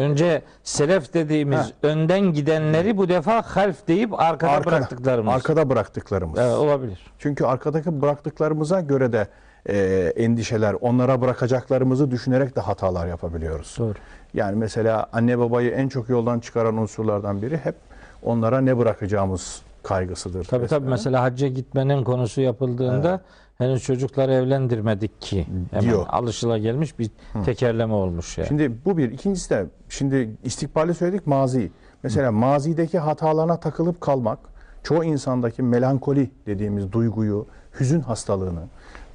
[0.00, 1.66] Önce selef dediğimiz Ha.
[1.82, 5.34] önden gidenleri bu defa half deyip arkada Arkada- bıraktıklarımız.
[5.34, 6.38] Arkada bıraktıklarımız.
[6.38, 7.06] Evet, olabilir.
[7.18, 9.26] Çünkü arkadaki bıraktıklarımıza göre de
[9.68, 9.76] e,
[10.16, 13.76] endişeler, onlara bırakacaklarımızı düşünerek de hatalar yapabiliyoruz.
[13.78, 13.94] Doğru.
[14.34, 17.74] Yani mesela anne babayı en çok yoldan çıkaran unsurlardan biri hep
[18.22, 20.44] onlara ne bırakacağımız kaygısıdır.
[20.44, 23.20] Tabii tabii mesela hacca gitmenin konusu yapıldığında
[23.60, 25.46] henüz çocukları evlendirmedik ki.
[25.70, 26.06] Hemen Diyor.
[26.08, 27.10] alışılagelmiş bir
[27.44, 28.48] tekerleme olmuş yani.
[28.48, 29.12] Şimdi bu bir.
[29.12, 31.72] İkincisi de şimdi istikbali söyledik mazi.
[32.02, 34.38] Mesela mazideki hatalarına takılıp kalmak
[34.82, 37.46] çoğu insandaki melankoli dediğimiz duyguyu,
[37.80, 38.62] hüzün hastalığını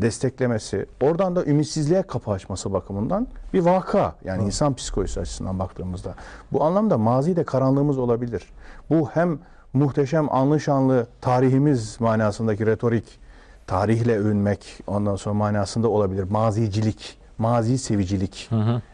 [0.02, 4.16] desteklemesi, oradan da ümitsizliğe kapı açması bakımından bir vaka.
[4.24, 6.16] Yani insan psikolojisi açısından baktığımızda.
[6.52, 8.44] Bu anlamda mazide karanlığımız olabilir.
[8.90, 9.40] Bu hem
[9.74, 13.20] muhteşem anlı şanlı tarihimiz manasındaki retorik,
[13.68, 16.24] tarihle övünmek ondan sonra manasında olabilir.
[16.24, 18.50] Mazicilik, mazi sevicilik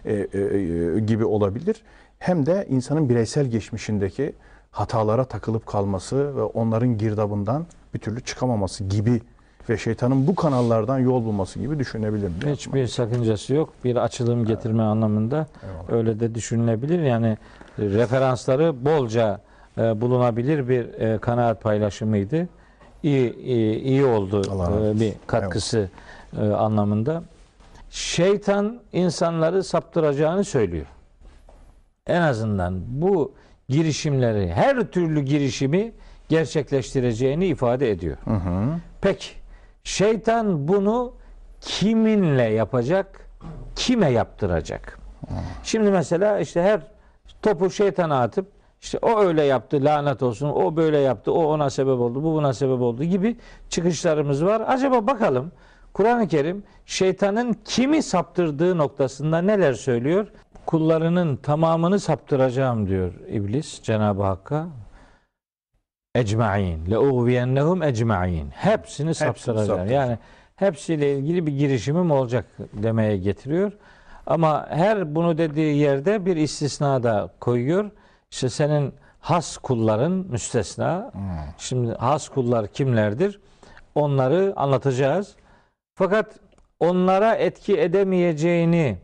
[0.06, 1.82] e, e, e, gibi olabilir.
[2.20, 4.34] Hem de insanın bireysel geçmişindeki
[4.72, 9.22] hatalara takılıp kalması ve onların girdabından bir türlü çıkamaması gibi
[9.70, 12.32] ve şeytanın bu kanallardan yol bulması gibi düşünebilir.
[12.52, 13.70] Hiçbir sakıncası yok.
[13.84, 15.48] Bir açılım getirme anlamında
[15.90, 17.00] öyle de düşünülebilir.
[17.00, 17.38] Yani
[17.80, 19.42] referansları bolca
[19.78, 22.48] e, bulunabilir bir e, kanaat paylaşımıydı.
[23.04, 24.42] İyi, iyi, iyi oldu
[24.92, 25.90] e, bir katkısı
[26.42, 27.24] e, anlamında.
[27.90, 30.86] Şeytan insanları saptıracağını söylüyor.
[32.08, 33.34] En azından bu
[33.70, 35.92] girişimleri, her türlü girişimi
[36.30, 38.18] gerçekleştireceğini ifade ediyor.
[38.26, 38.80] Hı hı.
[39.02, 39.28] Peki
[39.84, 41.14] şeytan bunu
[41.62, 43.28] kiminle yapacak?
[43.76, 45.00] Kime yaptıracak?
[45.64, 46.82] Şimdi mesela işte her
[47.42, 52.00] topu şeytana atıp işte o öyle yaptı lanet olsun, o böyle yaptı, o ona sebep
[52.00, 53.38] oldu, bu buna sebep oldu gibi
[53.70, 54.63] çıkışlarımız var.
[54.67, 55.52] Acaba bakalım
[55.94, 60.28] Kur'an-ı Kerim şeytanın kimi saptırdığı noktasında neler söylüyor?
[60.65, 64.67] Kullarının tamamını saptıracağım diyor iblis Cenab-ı Hakk'a.
[66.15, 66.91] Ecmaîn.
[66.91, 68.50] Le ugviyennehum ecmaîn.
[68.50, 69.67] Hepsini saptıracağım.
[69.67, 69.91] saptıracağım.
[69.91, 70.17] Yani
[70.56, 73.72] hepsiyle ilgili bir girişimim olacak demeye getiriyor.
[74.28, 77.91] Ama her bunu dediği yerde bir istisna da koyuyor.
[78.32, 81.12] İşte senin has kulların müstesna.
[81.58, 83.39] Şimdi has kullar kimlerdir?
[83.96, 85.36] Onları anlatacağız.
[85.96, 86.36] Fakat
[86.80, 88.98] onlara etki edemeyeceğini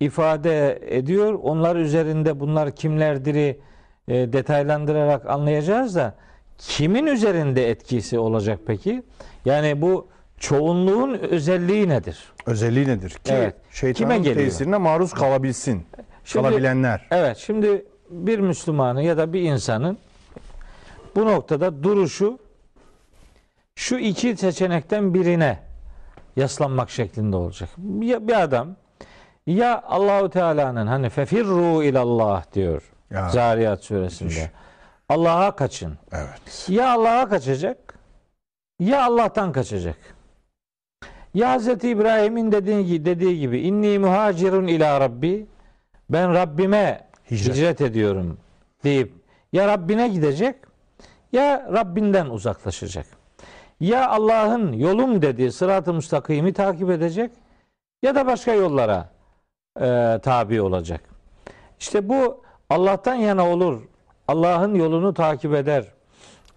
[0.00, 1.38] ifade ediyor.
[1.42, 3.60] Onlar üzerinde bunlar kimlerdir'i
[4.08, 6.14] e, detaylandırarak anlayacağız da
[6.58, 9.02] kimin üzerinde etkisi olacak peki?
[9.44, 12.18] Yani bu çoğunluğun özelliği nedir?
[12.46, 13.10] Özelliği nedir?
[13.10, 13.54] Ki Evet.
[13.70, 14.46] şeytanın Kime geliyor?
[14.46, 15.86] tesirine maruz kalabilsin.
[16.24, 17.06] Şimdi- Kalabilenler.
[17.10, 19.98] Evet şimdi bir Müslümanın ya da bir insanın
[21.16, 22.38] bu noktada duruşu
[23.74, 25.58] şu iki seçenekten birine
[26.36, 27.68] yaslanmak şeklinde olacak.
[27.76, 28.76] Bir, bir adam
[29.46, 33.28] ya Allahu Teala'nın hani fefirru ilallah diyor Ya.
[33.28, 34.50] Zariyat suresinde.
[35.08, 35.98] Allah'a kaçın.
[36.12, 36.66] Evet.
[36.68, 37.98] Ya Allah'a kaçacak
[38.80, 39.96] ya Allah'tan kaçacak.
[41.34, 41.68] Ya Hz.
[41.68, 45.46] İbrahim'in dediği dediği gibi inni muhacirun ila Rabbi
[46.10, 47.56] ben Rabbime Hicret.
[47.56, 48.38] hicret, ediyorum
[48.84, 49.12] deyip
[49.52, 50.56] ya Rabbine gidecek
[51.32, 53.06] ya Rabbinden uzaklaşacak.
[53.80, 57.30] Ya Allah'ın yolum dediği sırat-ı müstakimi takip edecek
[58.02, 59.10] ya da başka yollara
[59.80, 61.00] e, tabi olacak.
[61.80, 63.82] İşte bu Allah'tan yana olur.
[64.28, 65.84] Allah'ın yolunu takip eder.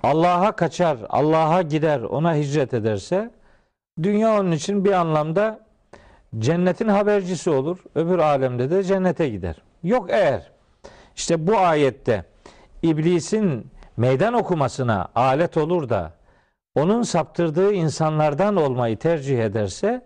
[0.03, 3.31] Allah'a kaçar, Allah'a gider, ona hicret ederse
[4.03, 5.59] dünya onun için bir anlamda
[6.39, 7.77] cennetin habercisi olur.
[7.95, 9.55] Öbür alemde de cennete gider.
[9.83, 10.50] Yok eğer
[11.15, 12.25] işte bu ayette
[12.83, 16.13] iblisin meydan okumasına alet olur da
[16.75, 20.05] onun saptırdığı insanlardan olmayı tercih ederse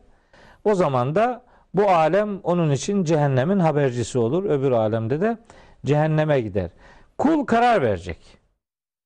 [0.64, 1.42] o zaman da
[1.74, 4.44] bu alem onun için cehennemin habercisi olur.
[4.44, 5.38] Öbür alemde de
[5.86, 6.70] cehenneme gider.
[7.18, 8.38] Kul karar verecek.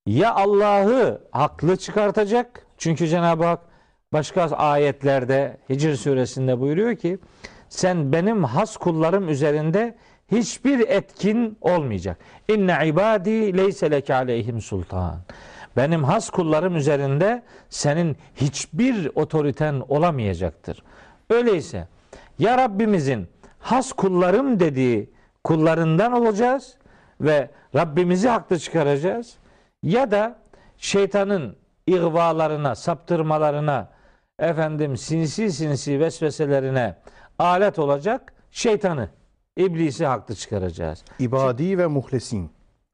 [0.05, 2.65] Ya Allah'ı haklı çıkartacak.
[2.77, 3.59] Çünkü Cenab-ı Hak
[4.13, 7.19] başka ayetlerde Hicr suresinde buyuruyor ki
[7.69, 9.97] sen benim has kullarım üzerinde
[10.31, 12.17] hiçbir etkin olmayacak.
[12.47, 15.19] İnne ibadi leyse leke aleyhim sultan.
[15.77, 20.83] Benim has kullarım üzerinde senin hiçbir otoriten olamayacaktır.
[21.29, 21.87] Öyleyse
[22.39, 23.27] ya Rabbimizin
[23.59, 25.09] has kullarım dediği
[25.43, 26.77] kullarından olacağız
[27.21, 29.35] ve Rabbimizi haklı çıkaracağız
[29.83, 30.39] ya da
[30.77, 31.55] şeytanın
[31.87, 33.89] ihvalarına, saptırmalarına,
[34.39, 36.95] efendim sinsi sinsi vesveselerine
[37.39, 39.09] alet olacak şeytanı,
[39.59, 41.03] iblisi haklı çıkaracağız.
[41.19, 42.51] İbadi ve muhlesin.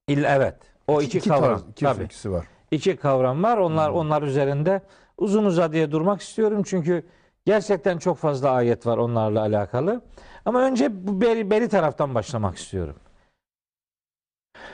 [0.07, 0.55] İl evet.
[0.87, 1.49] O iki, iki kavram.
[1.49, 2.03] tarz, iki Tabii.
[2.03, 2.47] ikisi var.
[2.71, 3.57] İki kavram var.
[3.57, 4.81] Onlar onlar üzerinde
[5.17, 7.05] uzun uzadıya durmak istiyorum çünkü
[7.45, 10.01] gerçekten çok fazla ayet var onlarla alakalı.
[10.45, 12.95] Ama önce bu beri, beri taraftan başlamak istiyorum.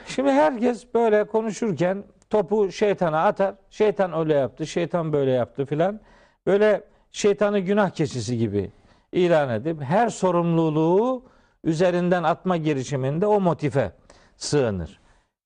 [0.06, 3.54] Şimdi herkes böyle konuşurken topu şeytana atar.
[3.70, 6.00] Şeytan öyle yaptı, şeytan böyle yaptı filan.
[6.46, 8.70] Böyle şeytanı günah keçisi gibi
[9.12, 11.31] ilan edip her sorumluluğu
[11.64, 13.92] üzerinden atma girişiminde o motife
[14.36, 15.00] sığınır.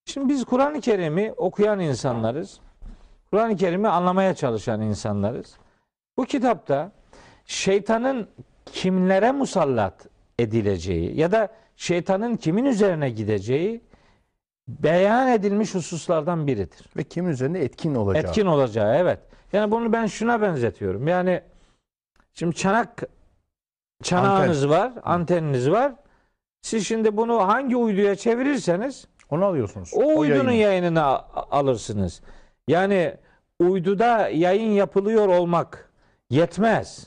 [0.04, 2.60] Şimdi biz Kur'an-ı Kerim'i okuyan insanlarız.
[3.30, 5.56] Kur'an-ı Kerim'i anlamaya çalışan insanlarız.
[6.16, 6.92] Bu kitapta
[7.44, 8.28] şeytanın
[8.72, 10.06] kimlere musallat
[10.38, 13.80] edileceği ya da şeytanın kimin üzerine gideceği
[14.68, 16.86] beyan edilmiş hususlardan biridir.
[16.96, 18.22] Ve kimin üzerinde etkin olacağı.
[18.22, 19.18] Etkin olacağı evet.
[19.52, 21.08] Yani bunu ben şuna benzetiyorum.
[21.08, 21.42] Yani
[22.34, 23.02] şimdi çanak
[24.02, 25.92] çanağınız var, anteniniz var.
[26.66, 29.90] Siz şimdi bunu hangi uyduya çevirirseniz Onu alıyorsunuz.
[29.94, 30.52] o uydunun yayını.
[30.54, 31.02] yayınını
[31.50, 32.22] alırsınız.
[32.68, 33.14] Yani
[33.58, 35.90] uyduda yayın yapılıyor olmak
[36.30, 37.06] yetmez.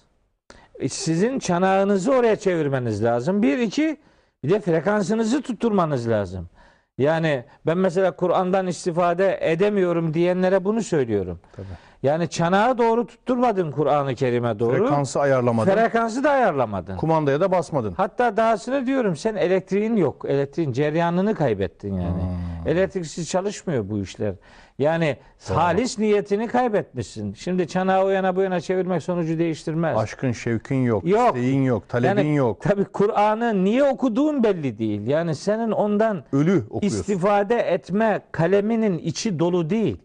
[0.80, 3.41] E, Sizin çanağınızı oraya çevirmeniz lazım.
[3.41, 3.98] Bir, iki,
[4.43, 6.50] bir de frekansınızı tutturmanız lazım.
[6.98, 11.39] Yani ben mesela Kur'an'dan istifade edemiyorum diyenlere bunu söylüyorum.
[11.56, 11.65] Tabii.
[12.03, 14.77] Yani çanağı doğru tutturmadın Kur'an-ı Kerim'e doğru.
[14.77, 15.71] Frekansı ayarlamadın.
[15.71, 16.97] Frekansı da ayarlamadın.
[16.97, 17.93] Kumandaya da basmadın.
[17.97, 20.25] Hatta dahasını diyorum sen elektriğin yok.
[20.27, 22.21] Elektriğin cereyanını kaybettin yani.
[22.21, 22.67] Hmm.
[22.67, 24.33] Elektriksiz çalışmıyor bu işler.
[24.79, 25.17] Yani
[25.49, 27.33] halis niyetini kaybetmişsin.
[27.33, 29.97] Şimdi çanağı o yana bu yana çevirmek sonucu değiştirmez.
[29.97, 31.35] Aşkın, şevkin yok, Yok.
[31.35, 32.62] isteğin yok, talebin yani, yok.
[32.62, 35.07] Tabii Kur'an'ı niye okuduğun belli değil.
[35.07, 36.99] Yani senin ondan Ölü okuyorsun.
[36.99, 39.97] istifade etme kaleminin içi dolu değil.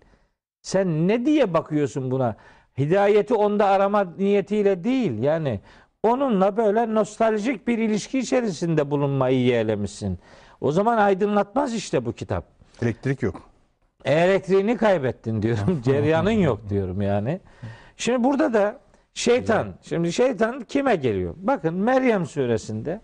[0.64, 2.36] Sen ne diye bakıyorsun buna?
[2.78, 5.22] Hidayeti onda arama niyetiyle değil.
[5.22, 5.60] Yani
[6.02, 10.18] onunla böyle nostaljik bir ilişki içerisinde bulunmayı yeğlemişsin.
[10.60, 12.44] O zaman aydınlatmaz işte bu kitap.
[12.82, 13.42] Elektrik yok.
[14.04, 15.82] Elektriğini kaybettin diyorum.
[15.84, 17.40] Ceryanın yok diyorum yani.
[17.96, 18.80] Şimdi burada da
[19.14, 19.74] şeytan.
[19.82, 21.34] Şimdi şeytan kime geliyor?
[21.36, 23.00] Bakın Meryem suresinde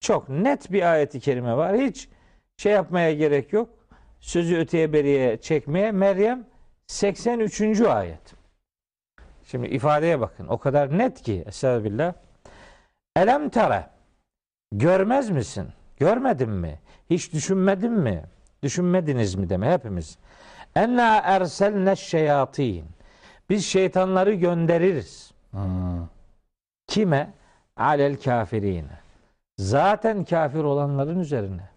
[0.00, 1.76] çok net bir ayeti kerime var.
[1.76, 2.08] Hiç
[2.56, 3.68] şey yapmaya gerek yok.
[4.20, 5.92] Sözü öteye beriye çekmeye.
[5.92, 6.44] Meryem
[6.86, 7.80] 83.
[7.80, 8.34] ayet.
[9.44, 10.46] Şimdi ifadeye bakın.
[10.48, 11.44] O kadar net ki.
[11.46, 12.12] Estağfirullah.
[13.16, 13.90] Elem tara.
[14.72, 15.68] Görmez misin?
[15.98, 16.78] Görmedin mi?
[17.10, 18.24] Hiç düşünmedin mi?
[18.62, 20.18] Düşünmediniz mi deme hepimiz.
[20.76, 22.84] Enna erselne şeyatin.
[23.50, 25.32] Biz şeytanları göndeririz.
[26.86, 27.32] Kime?
[27.76, 28.98] Alel kafirine.
[29.58, 31.68] Zaten kafir olanların üzerine.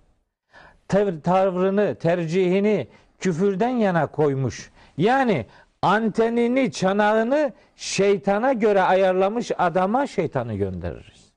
[0.90, 2.88] Tav- tavrını, tercihini
[3.20, 4.72] küfürden yana koymuş.
[4.98, 5.46] Yani
[5.82, 11.34] antenini, çanağını şeytana göre ayarlamış adama şeytanı göndeririz.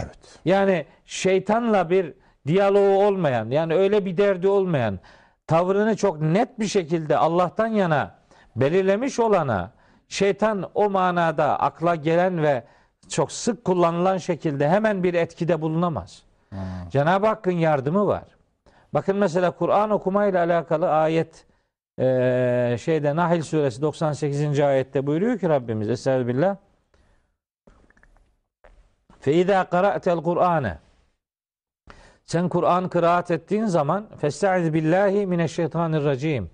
[0.00, 0.38] Evet.
[0.44, 2.14] Yani şeytanla bir
[2.46, 4.98] diyaloğu olmayan, yani öyle bir derdi olmayan,
[5.46, 8.14] tavrını çok net bir şekilde Allah'tan yana
[8.56, 9.70] belirlemiş olana
[10.08, 12.64] şeytan o manada akla gelen ve
[13.08, 16.22] çok sık kullanılan şekilde hemen bir etkide bulunamaz.
[16.90, 18.24] Cenab-ı Hakk'ın yardımı var.
[18.94, 21.46] Bakın mesela Kur'an okumayla alakalı ayet
[21.98, 24.60] eee, şeyde Nahl suresi 98.
[24.60, 26.56] ayette buyuruyor ki Rabbimiz Estağfirullah.
[29.20, 30.78] Fe izâ qara'tel Kur'ane
[32.26, 36.50] sen Kur'an kıraat ettiğin zaman Festaiz billahi mineşşeytanirracim.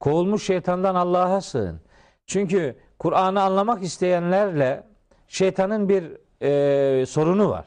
[0.00, 1.80] Kovulmuş şeytandan Allah'a sığın.
[2.26, 4.84] Çünkü Kur'an'ı anlamak isteyenlerle
[5.28, 6.04] şeytanın bir
[6.42, 7.66] e, sorunu var.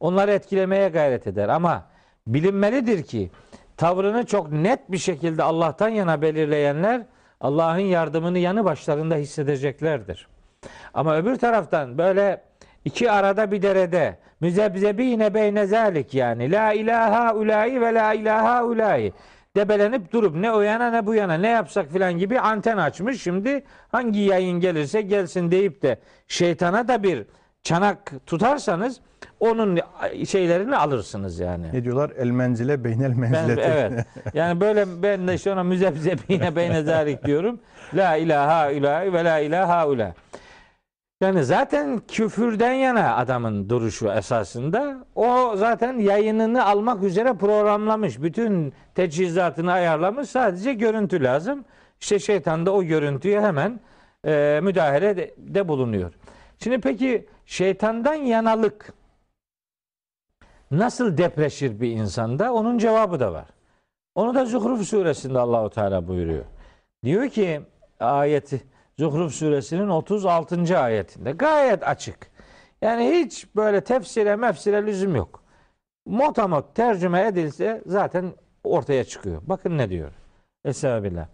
[0.00, 1.86] Onları etkilemeye gayret eder ama
[2.26, 3.30] bilinmelidir ki
[3.78, 7.02] tavrını çok net bir şekilde Allah'tan yana belirleyenler
[7.40, 10.28] Allah'ın yardımını yanı başlarında hissedeceklerdir.
[10.94, 12.42] Ama öbür taraftan böyle
[12.84, 19.12] iki arada bir derede müzebzebine beyne zalik yani la ilaha ulai ve la ilaha ulai
[19.56, 23.22] debelenip durup ne o yana ne bu yana ne yapsak filan gibi anten açmış.
[23.22, 27.26] Şimdi hangi yayın gelirse gelsin deyip de şeytana da bir
[27.68, 29.00] çanak tutarsanız
[29.40, 29.78] onun
[30.28, 31.66] şeylerini alırsınız yani.
[31.72, 32.10] Ne diyorlar?
[32.18, 33.62] El menzile beynel Ben, menzilete.
[33.62, 34.06] evet.
[34.34, 37.60] Yani böyle ben de işte ona müzebzebine beyne zalik diyorum.
[37.94, 40.14] La ilaha ilahi ve la ilaha ula.
[41.20, 45.06] Yani zaten küfürden yana adamın duruşu esasında.
[45.14, 48.22] O zaten yayınını almak üzere programlamış.
[48.22, 50.30] Bütün teçhizatını ayarlamış.
[50.30, 51.64] Sadece görüntü lazım.
[52.00, 53.80] İşte şeytan da o görüntüye hemen
[54.26, 56.12] e, müdahale de, de bulunuyor.
[56.58, 58.92] Şimdi peki şeytandan yanalık
[60.70, 62.52] nasıl depreşir bir insanda?
[62.52, 63.46] Onun cevabı da var.
[64.14, 66.44] Onu da Zuhruf suresinde Allahu Teala buyuruyor.
[67.04, 67.60] Diyor ki
[68.00, 68.62] ayeti
[68.98, 70.78] Zuhruf suresinin 36.
[70.78, 72.30] ayetinde gayet açık.
[72.82, 75.42] Yani hiç böyle tefsire mefsire lüzum yok.
[76.06, 78.32] Motamot tercüme edilse zaten
[78.64, 79.42] ortaya çıkıyor.
[79.46, 80.12] Bakın ne diyor.
[80.64, 81.26] Estağfirullah.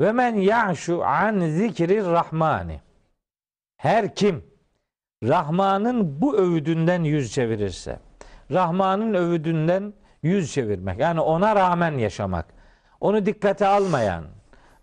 [0.00, 2.80] Ve men ya'şu an zikri rahmani.
[3.76, 4.44] Her kim
[5.22, 7.98] Rahman'ın bu övüdünden yüz çevirirse,
[8.50, 9.92] Rahman'ın övüdünden
[10.22, 10.98] yüz çevirmek.
[10.98, 12.46] Yani ona rağmen yaşamak.
[13.00, 14.24] Onu dikkate almayan,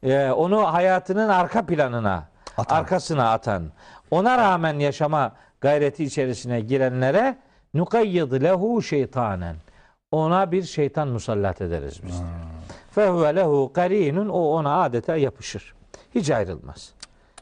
[0.04, 2.28] e, onu hayatının arka planına,
[2.58, 2.76] Atan.
[2.76, 3.72] arkasına atan,
[4.12, 7.38] ona rağmen yaşama gayreti içerisine girenlere
[7.74, 9.56] nukayyid lehu şeytanen.
[10.12, 12.18] Ona bir şeytan musallat ederiz biz.
[12.18, 12.30] diyor.
[12.92, 15.74] Fehuve lehu karinun o ona adeta yapışır.
[16.16, 16.94] Hiç ayrılmaz.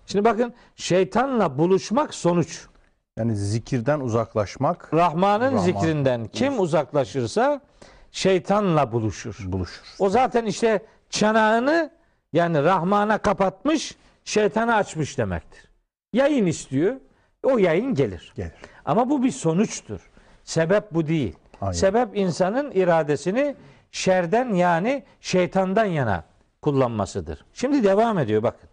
[0.05, 2.68] Şimdi bakın şeytanla buluşmak sonuç.
[3.19, 5.57] Yani zikirden uzaklaşmak Rahman'ın Rahman.
[5.57, 7.61] zikrinden kim uzaklaşırsa
[8.11, 9.37] şeytanla buluşur.
[9.45, 9.83] buluşur.
[9.99, 11.91] O zaten işte çanağını
[12.33, 13.95] yani Rahman'a kapatmış,
[14.25, 15.69] şeytana açmış demektir.
[16.13, 16.95] Yayın istiyor,
[17.43, 18.33] o yayın gelir.
[18.35, 18.51] Gelir.
[18.85, 20.09] Ama bu bir sonuçtur.
[20.43, 21.35] Sebep bu değil.
[21.61, 21.71] Aynen.
[21.73, 23.55] Sebep insanın iradesini
[23.91, 26.23] şerden yani şeytandan yana
[26.61, 27.45] kullanmasıdır.
[27.53, 28.69] Şimdi devam ediyor bakın.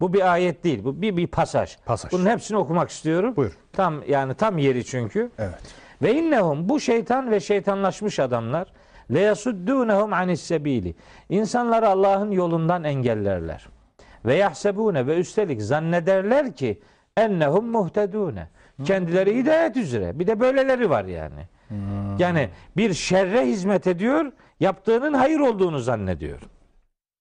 [0.00, 0.84] Bu bir ayet değil.
[0.84, 1.76] Bu bir bir pasaj.
[1.86, 2.12] Pasaj.
[2.12, 3.36] Bunun hepsini okumak istiyorum.
[3.36, 3.58] Buyur.
[3.72, 5.30] Tam yani tam yeri çünkü.
[5.38, 5.74] Evet.
[6.02, 8.72] Ve innehum bu şeytan ve şeytanlaşmış adamlar
[9.14, 10.94] le yasuddunhum anis sebili.
[11.28, 13.68] İnsanları Allah'ın yolundan engellerler.
[14.24, 16.80] Ve yahsebune ve üstelik zannederler ki
[17.16, 18.48] ennehum muhtedune.
[18.84, 20.18] Kendileri hidayet üzere.
[20.18, 21.46] Bir de böyleleri var yani.
[22.18, 26.38] Yani bir şerre hizmet ediyor, yaptığının hayır olduğunu zannediyor.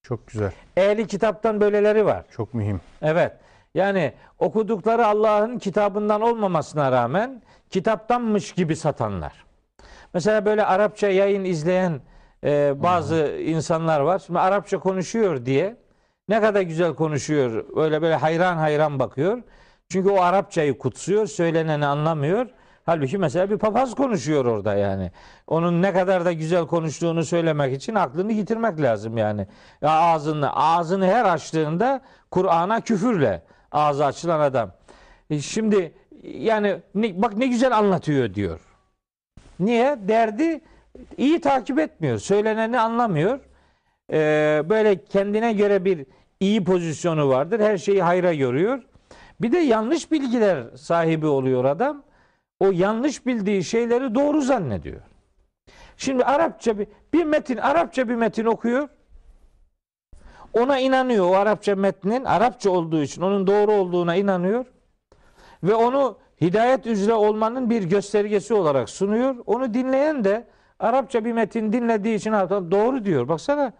[0.07, 0.51] Çok güzel.
[0.77, 2.25] Ehli kitaptan böyleleri var.
[2.31, 2.81] Çok mühim.
[3.01, 3.33] Evet.
[3.75, 9.45] Yani okudukları Allah'ın kitabından olmamasına rağmen kitaptanmış gibi satanlar.
[10.13, 12.01] Mesela böyle Arapça yayın izleyen
[12.43, 14.19] e, bazı insanlar var.
[14.25, 15.75] Şimdi Arapça konuşuyor diye
[16.29, 17.65] ne kadar güzel konuşuyor.
[17.75, 19.43] Öyle böyle hayran hayran bakıyor.
[19.89, 22.47] Çünkü o Arapçayı kutsuyor, söyleneni anlamıyor.
[22.87, 25.11] Halbuki mesela bir papaz konuşuyor orada yani.
[25.47, 29.47] Onun ne kadar da güzel konuştuğunu söylemek için aklını yitirmek lazım yani.
[29.81, 34.71] Ya ağzını ağzını her açtığında Kur'an'a küfürle ağzı açılan adam.
[35.29, 38.59] E Şimdi yani ne- bak ne güzel anlatıyor diyor.
[39.59, 39.97] Niye?
[40.07, 40.61] Derdi
[41.17, 42.17] iyi takip etmiyor.
[42.17, 43.39] Söyleneni anlamıyor.
[44.11, 46.05] Ee, böyle kendine göre bir
[46.39, 47.59] iyi pozisyonu vardır.
[47.59, 48.83] Her şeyi hayra görüyor.
[49.41, 52.06] Bir de yanlış bilgiler sahibi oluyor adam.
[52.59, 55.01] O yanlış bildiği şeyleri doğru zannediyor.
[55.97, 58.89] Şimdi Arapça bir, bir metin, Arapça bir metin okuyor.
[60.53, 61.29] Ona inanıyor.
[61.29, 64.65] O Arapça metnin Arapça olduğu için onun doğru olduğuna inanıyor.
[65.63, 69.35] Ve onu hidayet üzere olmanın bir göstergesi olarak sunuyor.
[69.45, 70.47] Onu dinleyen de
[70.79, 73.27] Arapça bir metin dinlediği için doğru diyor.
[73.27, 73.73] Baksana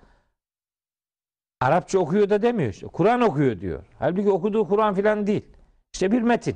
[1.61, 2.87] Arapça okuyor da demiyor işte.
[2.87, 3.83] Kur'an okuyor diyor.
[3.99, 5.45] Halbuki okuduğu Kur'an filan değil.
[5.93, 6.55] İşte bir metin.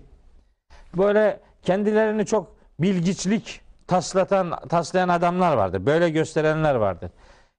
[0.97, 5.86] Böyle kendilerini çok bilgiçlik taslatan, taslayan adamlar vardır.
[5.86, 7.12] Böyle gösterenler vardır.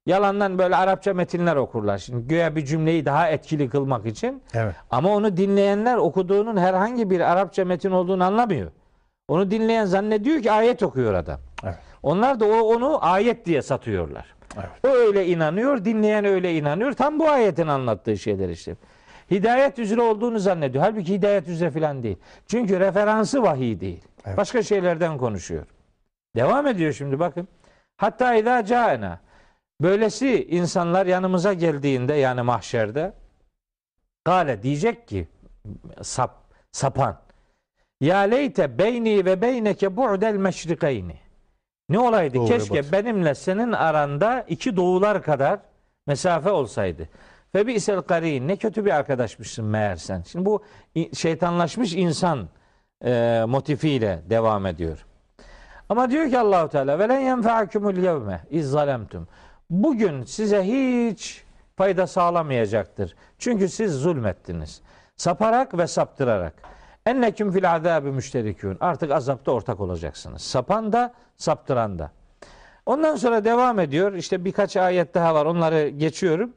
[0.06, 1.98] Yalandan böyle Arapça metinler okurlar.
[1.98, 4.42] Şimdi güya bir cümleyi daha etkili kılmak için.
[4.54, 4.74] Evet.
[4.90, 8.70] Ama onu dinleyenler okuduğunun herhangi bir Arapça metin olduğunu anlamıyor.
[9.28, 11.40] Onu dinleyen zannediyor ki ayet okuyor adam.
[11.64, 11.78] Evet.
[12.02, 14.34] Onlar da o onu ayet diye satıyorlar.
[14.56, 14.68] Evet.
[14.86, 16.92] O öyle inanıyor, dinleyen öyle inanıyor.
[16.92, 18.76] Tam bu ayetin anlattığı şeyler işte.
[19.32, 20.84] Hidayet üzere olduğunu zannediyor.
[20.84, 22.16] Halbuki hidayet üzere falan değil.
[22.46, 24.04] Çünkü referansı vahiy değil.
[24.26, 24.36] Evet.
[24.36, 25.66] Başka şeylerden konuşuyor.
[26.36, 27.48] Devam ediyor şimdi bakın.
[27.96, 29.20] Hatta idâ câena.
[29.80, 33.12] Böylesi insanlar yanımıza geldiğinde yani mahşerde
[34.24, 35.28] Gale diyecek ki
[36.02, 36.36] sap,
[36.72, 37.18] sapan
[38.00, 41.16] Ya leyte beyni ve beyneke bu'del meşrikeyni
[41.88, 42.34] Ne olaydı?
[42.34, 42.92] Doğu ve Keşke batı.
[42.92, 45.60] benimle senin aranda iki doğular kadar
[46.06, 47.08] mesafe olsaydı.
[47.54, 50.22] Ve bir isel karin ne kötü bir arkadaşmışsın meğer sen.
[50.22, 50.62] Şimdi bu
[51.14, 52.48] şeytanlaşmış insan
[53.04, 55.06] e, motifiyle devam ediyor.
[55.88, 59.28] Ama diyor ki Allahu Teala ve len yenfa'akumul yevme iz zalemtum.
[59.70, 61.44] Bugün size hiç
[61.76, 63.14] fayda sağlamayacaktır.
[63.38, 64.82] Çünkü siz zulmettiniz.
[65.16, 66.54] Saparak ve saptırarak.
[67.06, 68.76] Enneküm fil azabı müşterikün.
[68.80, 70.42] Artık azapta ortak olacaksınız.
[70.42, 72.10] Sapan da saptıran da.
[72.86, 74.12] Ondan sonra devam ediyor.
[74.12, 75.46] İşte birkaç ayet daha var.
[75.46, 76.52] Onları geçiyorum.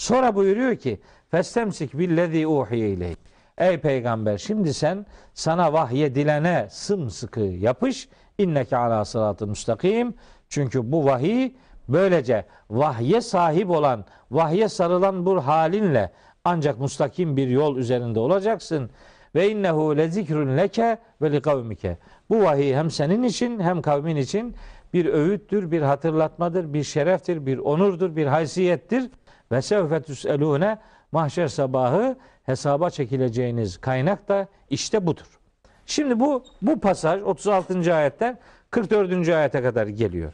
[0.00, 3.18] Sonra buyuruyor ki Festemsik billezî uhiye ileyk.
[3.58, 8.08] Ey peygamber şimdi sen sana vahyedilene sımsıkı yapış.
[8.38, 10.14] İnneke ala sıratı müstakim.
[10.48, 11.52] Çünkü bu vahiy
[11.88, 16.12] böylece vahye sahip olan, vahye sarılan bu halinle
[16.44, 18.90] ancak mustakim bir yol üzerinde olacaksın.
[19.34, 21.98] Ve innehu le zikrun leke ve li kavmike.
[22.30, 24.54] Bu vahiy hem senin için hem kavmin için
[24.92, 29.10] bir öğüttür, bir hatırlatmadır, bir şereftir, bir onurdur, bir haysiyettir.
[29.52, 30.78] Ve sevfe tüselune
[31.12, 35.40] mahşer sabahı hesaba çekileceğiniz kaynak da işte budur.
[35.86, 37.94] Şimdi bu bu pasaj 36.
[37.94, 38.38] ayetten
[38.70, 39.28] 44.
[39.28, 40.32] ayete kadar geliyor.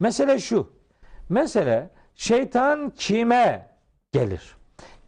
[0.00, 0.72] Mesele şu.
[1.28, 3.68] Mesele şeytan kime
[4.12, 4.56] gelir?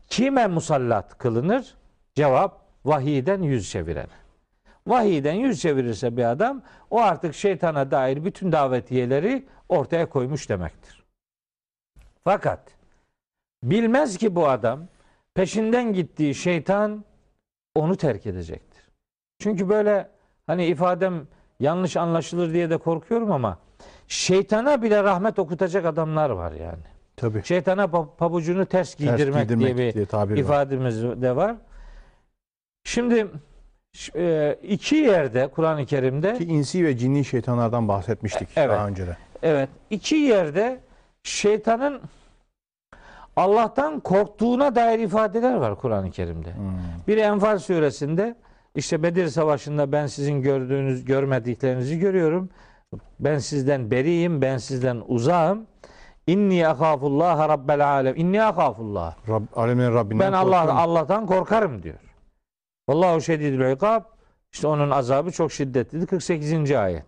[0.09, 1.75] Kime musallat kılınır?
[2.15, 4.21] Cevap vahiyden yüz çevirene.
[4.87, 11.05] vahiyden yüz çevirirse bir adam o artık şeytana dair bütün davetiyeleri ortaya koymuş demektir.
[12.25, 12.61] Fakat
[13.63, 14.81] bilmez ki bu adam
[15.35, 17.05] peşinden gittiği şeytan
[17.75, 18.83] onu terk edecektir.
[19.39, 20.09] Çünkü böyle
[20.47, 21.27] hani ifadem
[21.61, 23.59] yanlış anlaşılır diye de korkuyorum ama
[24.09, 26.83] şeytana bile rahmet okutacak adamlar var yani.
[27.17, 27.45] Tabii.
[27.45, 30.39] Şeytana pa- pabucunu ters Ters giydirmek, giydirmek diye bir diye tabir var.
[30.39, 31.57] ifademiz de var.
[32.85, 33.27] Şimdi
[34.17, 38.71] e, iki yerde Kur'an-ı Kerim'de Ki insi ve cinni şeytanlardan bahsetmiştik Evet.
[38.71, 39.17] daha önce de.
[39.43, 40.81] evet iki yerde
[41.23, 42.01] şeytanın
[43.37, 46.55] Allah'tan korktuğuna dair ifadeler var Kur'an-ı Kerim'de.
[46.55, 46.73] Hmm.
[47.09, 48.37] Biri Enfal suresinde
[48.75, 52.49] işte Bedir Savaşı'nda ben sizin gördüğünüz görmediklerinizi görüyorum.
[53.21, 55.67] Ben sizden beriyim, ben sizden uzağım.
[56.27, 58.17] İnni ahafullah rabbel alem.
[58.17, 59.17] İnni ahafullah.
[59.29, 60.75] Rab, alemin Rabbinden Ben Allah.
[60.75, 61.99] Allah'tan korkarım diyor.
[62.89, 64.03] Vallahu şedidül ikab.
[64.53, 66.07] İşte onun azabı çok şiddetlidir.
[66.07, 66.73] 48.
[66.73, 67.07] ayet.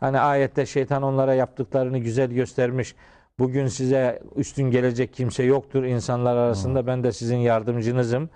[0.00, 2.94] Hani ayette şeytan onlara yaptıklarını güzel göstermiş.
[3.40, 6.86] Bugün size üstün gelecek kimse yoktur insanlar arasında.
[6.86, 8.30] Ben de sizin yardımcınızım.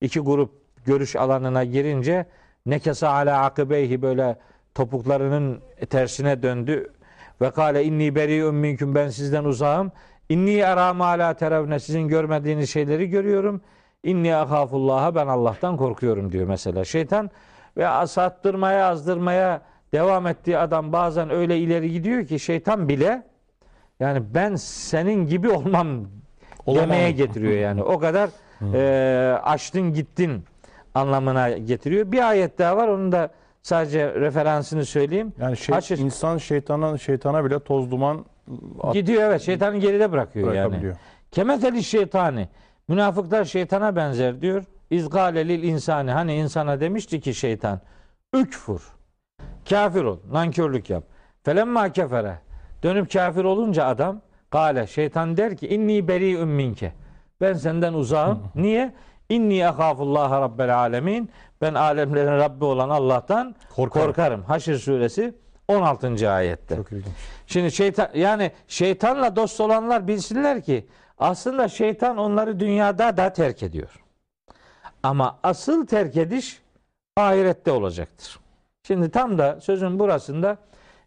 [0.00, 0.50] İki grup
[0.86, 2.26] görüş alanına girince
[2.66, 4.36] nekesa ala akibeyhi böyle
[4.74, 6.92] topuklarının tersine döndü.
[7.40, 9.92] Ve kale inni beri'un minküm ben sizden uzağım.
[10.28, 13.60] İnni ara ala teravne sizin görmediğiniz şeyleri görüyorum.
[14.02, 16.84] İnni ahafullah'a ben Allah'tan korkuyorum diyor mesela.
[16.84, 17.30] Şeytan
[17.76, 23.22] ve sattırmaya azdırmaya devam ettiği adam bazen öyle ileri gidiyor ki şeytan bile
[24.00, 25.88] yani ben senin gibi olmam
[26.66, 26.90] Olamam.
[26.90, 27.82] demeye getiriyor yani.
[27.82, 28.30] O kadar
[28.74, 30.44] e, açtın gittin
[30.94, 32.12] anlamına getiriyor.
[32.12, 32.88] Bir ayet daha var.
[32.88, 33.30] Onun da
[33.62, 35.32] sadece referansını söyleyeyim.
[35.40, 35.98] Yani şey, Açır.
[35.98, 38.24] insan şeytana şeytana bile toz duman
[38.82, 40.56] at, Gidiyor evet şeytanı geride bırakıyor yani.
[40.64, 40.96] bırakabiliyor.
[41.30, 42.48] Kemeteli şeytani.
[42.88, 44.64] Münafıklar şeytana benzer diyor.
[44.90, 46.10] İzgale lil insani.
[46.10, 47.80] Hani insana demişti ki şeytan.
[48.34, 48.92] Ükfur.
[49.68, 50.18] Kafir ol.
[50.32, 51.04] Nankörlük yap.
[51.44, 52.38] Felemma kefere.
[52.82, 54.20] Dönüp kafir olunca adam
[54.50, 56.92] Gale şeytan der ki inni beri minke.
[57.40, 58.42] Ben senden uzağım.
[58.54, 58.94] Niye?
[59.28, 61.30] İnni ahafullah rabbel alemin.
[61.60, 64.06] Ben alemlerin Rabbi olan Allah'tan Korkarım.
[64.06, 64.42] korkarım.
[64.42, 65.34] Haşr suresi
[65.68, 66.30] 16.
[66.30, 66.76] ayette.
[66.76, 67.14] Çok ilginç.
[67.46, 70.86] Şimdi şeytan yani şeytanla dost olanlar bilsinler ki
[71.18, 73.90] aslında şeytan onları dünyada da terk ediyor.
[75.02, 76.62] Ama asıl terk ediş
[77.16, 78.38] ahirette olacaktır.
[78.82, 80.56] Şimdi tam da sözün burasında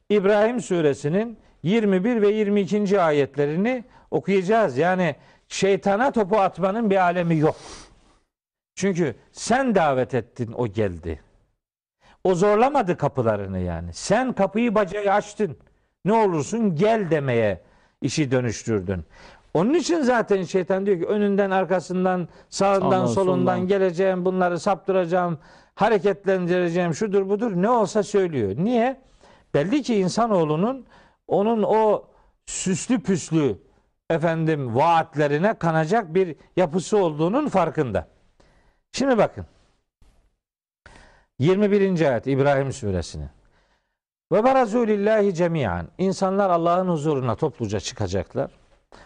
[0.10, 3.02] İbrahim suresinin 21 ve 22.
[3.02, 4.78] ayetlerini okuyacağız.
[4.78, 5.16] Yani
[5.48, 7.56] şeytana topu atmanın bir alemi yok.
[8.76, 11.20] Çünkü sen davet ettin o geldi.
[12.24, 13.94] O zorlamadı kapılarını yani.
[13.94, 15.58] Sen kapıyı bacağı açtın.
[16.06, 17.62] Ne olursun gel demeye
[18.02, 19.04] işi dönüştürdün.
[19.54, 23.68] Onun için zaten şeytan diyor ki önünden arkasından sağından Sağdan, solundan solundan.
[23.68, 25.40] geleceğim bunları saptıracağım
[25.76, 28.52] hareketlendireceğim şudur budur ne olsa söylüyor.
[28.58, 28.98] Niye?
[29.54, 30.86] Belli ki insanoğlunun
[31.28, 32.06] onun o
[32.46, 33.58] süslü püslü
[34.10, 38.08] efendim vaatlerine kanacak bir yapısı olduğunun farkında.
[38.92, 39.46] Şimdi bakın.
[41.40, 42.12] 21.
[42.12, 43.30] ayet İbrahim suresinin.
[44.32, 45.88] Ve barazu lillahi cemiyan.
[45.98, 48.52] İnsanlar Allah'ın huzuruna topluca çıkacaklar.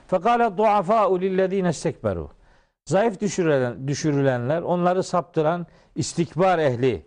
[0.08, 2.30] Fekale duafa'u lillezine istekberu.
[2.86, 7.06] Zayıf düşürülen, düşürülenler, onları saptıran istikbar ehli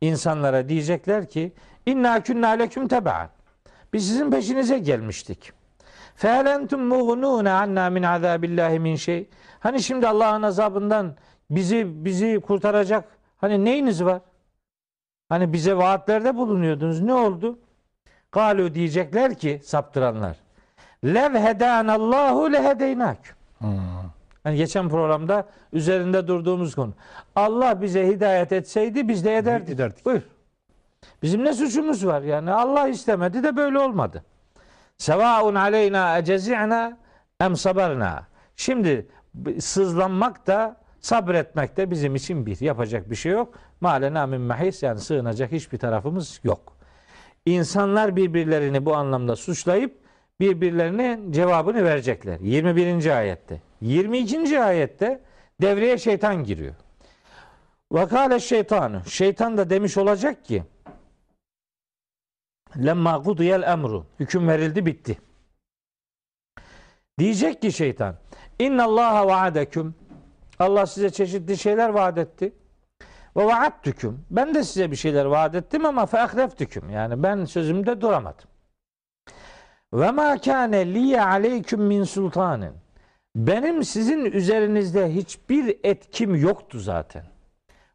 [0.00, 1.52] insanlara diyecekler ki
[1.86, 3.28] inna künna leküm tebaan.
[3.92, 5.52] Biz sizin peşinize gelmiştik.
[6.16, 9.28] Fehel entum muğnûne anna min azabillahi min şey.
[9.60, 11.16] Hani şimdi Allah'ın azabından
[11.50, 13.04] bizi bizi kurtaracak
[13.36, 14.20] hani neyiniz var?
[15.28, 17.00] Hani bize vaatlerde bulunuyordunuz.
[17.00, 17.58] Ne oldu?
[18.32, 20.36] Galu diyecekler ki saptıranlar.
[21.04, 23.18] Lev hedanallahu lehedeynak.
[24.42, 26.92] Hani geçen programda üzerinde durduğumuz konu.
[27.36, 29.74] Allah bize hidayet etseydi biz de ederdik.
[29.74, 30.04] Ederdik.
[30.04, 30.22] Buyur.
[31.22, 32.52] Bizim ne suçumuz var yani?
[32.52, 34.24] Allah istemedi de böyle olmadı.
[34.98, 36.98] Sevaun aleyna ecezi'na
[37.40, 38.26] em sabarna.
[38.56, 39.06] Şimdi
[39.58, 42.60] sızlanmak da sabretmek de bizim için bir.
[42.60, 43.54] Yapacak bir şey yok.
[43.80, 46.76] Malena min mahis yani sığınacak hiçbir tarafımız yok.
[47.46, 49.98] İnsanlar birbirlerini bu anlamda suçlayıp
[50.40, 52.40] birbirlerine cevabını verecekler.
[52.40, 53.18] 21.
[53.18, 53.62] ayette.
[53.80, 54.60] 22.
[54.60, 55.20] ayette
[55.60, 56.74] devreye şeytan giriyor.
[57.92, 59.02] Vakale şeytanı.
[59.06, 60.62] Şeytan da demiş olacak ki
[62.76, 64.06] lemma kudiyel emru.
[64.20, 65.18] Hüküm verildi bitti.
[67.18, 68.16] Diyecek ki şeytan
[68.58, 69.94] inna Allaha vaadeküm
[70.58, 72.52] Allah size çeşitli şeyler vaat etti.
[73.36, 74.24] Ve vaattüküm.
[74.30, 76.90] Ben de size bir şeyler vaat ettim ama fe ahleftüküm.
[76.90, 78.48] Yani ben sözümde duramadım.
[79.92, 82.72] Ve ma kâne liye aleyküm min sultanin.
[83.36, 87.24] Benim sizin üzerinizde hiçbir etkim yoktu zaten.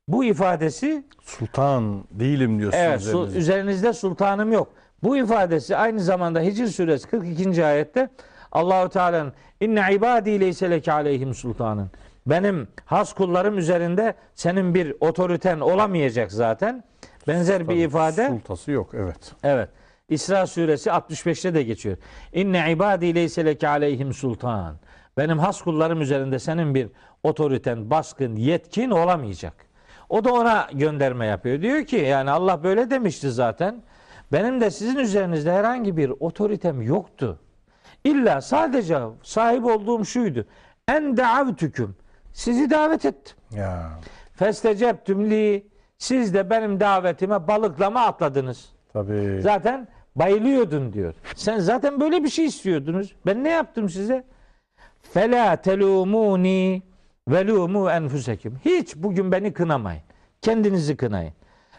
[0.07, 2.83] Bu ifadesi Sultan değilim diyorsunuz.
[2.83, 3.39] evet üzerinizde.
[3.39, 4.67] üzerinizde sultanım yok.
[5.03, 7.65] Bu ifadesi aynı zamanda Hicr suresi 42.
[7.65, 8.09] ayette
[8.51, 11.91] Allahu Teala'nın inne ibadi leyse leke aleyhim sultanın.
[12.25, 16.83] Benim has kullarım üzerinde senin bir otoriten olamayacak zaten.
[17.27, 18.27] Benzer bir Tabii, ifade.
[18.27, 19.31] Sultası yok evet.
[19.43, 19.69] Evet.
[20.09, 21.97] İsra suresi 65'te de geçiyor.
[22.33, 24.75] İnne ibadi leyse leke aleyhim sultan.
[25.17, 26.87] Benim has kullarım üzerinde senin bir
[27.23, 29.72] otoriten, baskın, yetkin olamayacak.
[30.13, 31.61] O da ona gönderme yapıyor.
[31.61, 33.83] Diyor ki yani Allah böyle demişti zaten.
[34.31, 37.39] Benim de sizin üzerinizde herhangi bir otoritem yoktu.
[38.03, 40.45] İlla sadece sahip olduğum şuydu.
[40.87, 41.95] En davetüküm.
[42.33, 43.37] Sizi davet ettim.
[43.51, 43.89] Ya
[44.33, 45.67] Festecebtüm li.
[45.97, 48.69] Siz de benim davetime balıklama atladınız.
[48.93, 49.41] tabii.
[49.41, 51.13] Zaten bayılıyordun diyor.
[51.35, 53.15] Sen zaten böyle bir şey istiyordunuz.
[53.25, 54.23] Ben ne yaptım size?
[55.01, 56.81] Fela telumuni
[57.27, 58.53] velumu enfusekum.
[58.65, 60.01] Hiç bugün beni kınamayın.
[60.41, 61.33] Kendinizi kınayın.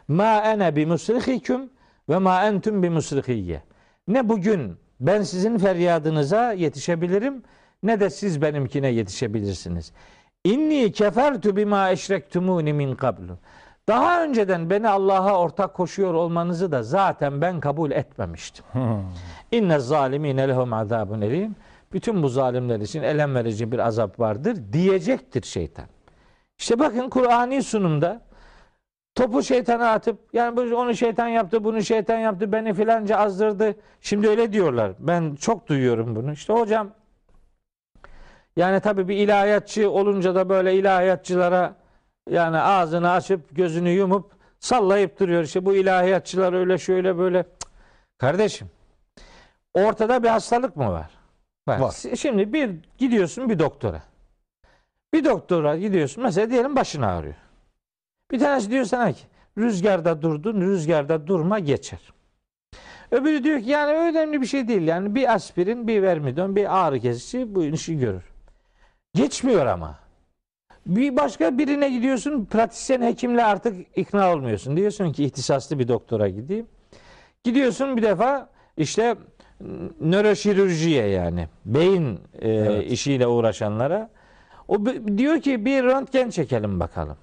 [0.08, 1.70] Ma ene bi musrihiküm
[2.08, 3.62] ve ma entum bi musrihiyye.
[4.08, 7.42] Ne bugün ben sizin feryadınıza yetişebilirim
[7.82, 9.92] ne de siz benimkine yetişebilirsiniz.
[10.44, 13.38] İnni kefertu bima eşrektumuni min kablu.
[13.88, 18.64] Daha önceden beni Allah'a ortak koşuyor olmanızı da zaten ben kabul etmemiştim.
[19.52, 21.56] İnne zalimine lehum azabun elim.
[21.94, 25.86] Bütün bu zalimler için elem verici bir azap vardır diyecektir şeytan.
[26.58, 28.22] İşte bakın Kur'ani sunumda
[29.14, 33.74] topu şeytana atıp yani onu şeytan yaptı, bunu şeytan yaptı, beni filanca azdırdı.
[34.00, 34.92] Şimdi öyle diyorlar.
[34.98, 36.32] Ben çok duyuyorum bunu.
[36.32, 36.90] İşte hocam
[38.56, 41.76] yani tabii bir ilahiyatçı olunca da böyle ilahiyatçılara
[42.30, 45.42] yani ağzını açıp gözünü yumup sallayıp duruyor.
[45.42, 47.42] İşte bu ilahiyatçılar öyle şöyle böyle.
[47.42, 47.68] Cık.
[48.18, 48.70] Kardeşim
[49.74, 51.10] ortada bir hastalık mı var?
[51.68, 51.78] Var.
[51.78, 52.16] Var.
[52.16, 54.02] Şimdi bir gidiyorsun bir doktora.
[55.14, 57.34] Bir doktora gidiyorsun mesela diyelim başın ağrıyor.
[58.30, 59.22] Bir tanesi diyor sana ki
[59.58, 62.00] rüzgarda durdun rüzgarda durma geçer.
[63.10, 64.82] Öbürü diyor ki yani önemli bir şey değil.
[64.82, 68.24] Yani bir aspirin bir vermidon bir ağrı kesici bu işi görür.
[69.14, 69.98] Geçmiyor ama.
[70.86, 74.76] Bir başka birine gidiyorsun pratisyen hekimle artık ikna olmuyorsun.
[74.76, 76.66] Diyorsun ki ihtisaslı bir doktora gideyim.
[77.44, 79.16] Gidiyorsun bir defa işte
[80.00, 82.92] nöroşirürjiye yani beyin e, Evet.
[82.92, 84.10] işiyle uğraşanlara.
[84.68, 84.86] O
[85.18, 87.16] diyor ki bir röntgen çekelim bakalım.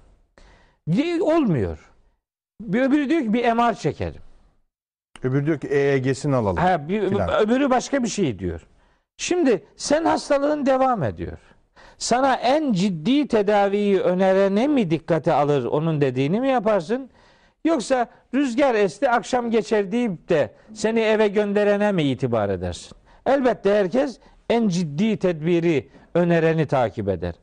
[0.90, 1.90] Di- Olmuyor.
[2.60, 4.20] Bir öbürü diyor ki bir MR çekelim.
[5.22, 6.56] Öbürü diyor ki EEG'sini alalım.
[6.56, 7.30] Ha, bir, filan.
[7.42, 8.66] öbürü başka bir şey diyor.
[9.16, 11.38] Şimdi sen hastalığın devam ediyor.
[11.98, 17.10] Sana en ciddi tedaviyi önerene mi dikkate alır onun dediğini mi yaparsın?
[17.64, 22.96] Yoksa rüzgar esti akşam geçer deyip de seni eve gönderene mi itibar edersin?
[23.26, 24.18] Elbette herkes
[24.50, 27.34] en ciddi tedbiri önereni takip eder.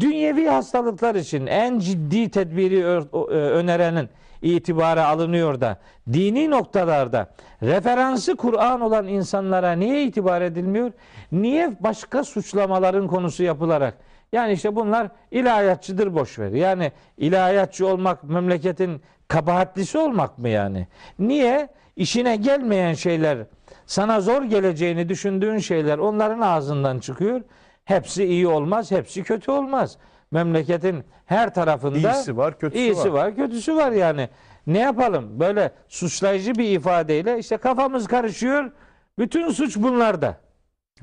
[0.00, 2.84] Dünyevi hastalıklar için en ciddi tedbiri
[3.30, 4.08] önerenin
[4.42, 5.78] itibara alınıyor da
[6.12, 7.30] dini noktalarda
[7.62, 10.92] referansı Kur'an olan insanlara niye itibar edilmiyor?
[11.32, 13.94] Niye başka suçlamaların konusu yapılarak
[14.32, 16.50] yani işte bunlar ilahiyatçıdır boş ver.
[16.50, 20.86] Yani ilahiyatçı olmak memleketin kabahatlisi olmak mı yani?
[21.18, 21.68] Niye?
[21.96, 23.38] İşine gelmeyen şeyler,
[23.86, 27.40] sana zor geleceğini düşündüğün şeyler onların ağzından çıkıyor.
[27.84, 29.96] Hepsi iyi olmaz, hepsi kötü olmaz.
[30.30, 33.24] Memleketin her tarafında İyisi var, kötüsü iyisi var.
[33.24, 34.28] var, kötüsü var yani.
[34.66, 35.40] Ne yapalım?
[35.40, 38.70] Böyle suçlayıcı bir ifadeyle işte kafamız karışıyor.
[39.18, 40.36] Bütün suç bunlarda.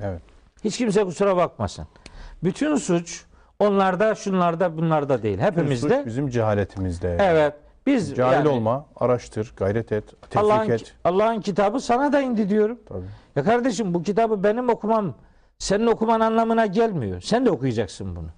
[0.00, 0.22] Evet.
[0.64, 1.86] Hiç kimse kusura bakmasın.
[2.44, 3.24] Bütün suç
[3.58, 5.38] onlarda, şunlarda, bunlarda değil.
[5.38, 5.96] Hepimizde.
[5.96, 7.16] Suç bizim cehaletimizde.
[7.20, 7.54] Evet.
[7.86, 10.94] Biz Cahil yani olma, araştır, gayret et, tefrik Allah'ın et.
[11.04, 12.78] Allah'ın kitabı sana da indi diyorum.
[12.88, 13.06] Tabii.
[13.36, 15.14] Ya kardeşim bu kitabı benim okumam
[15.58, 17.20] senin okuman anlamına gelmiyor.
[17.20, 18.28] Sen de okuyacaksın bunu.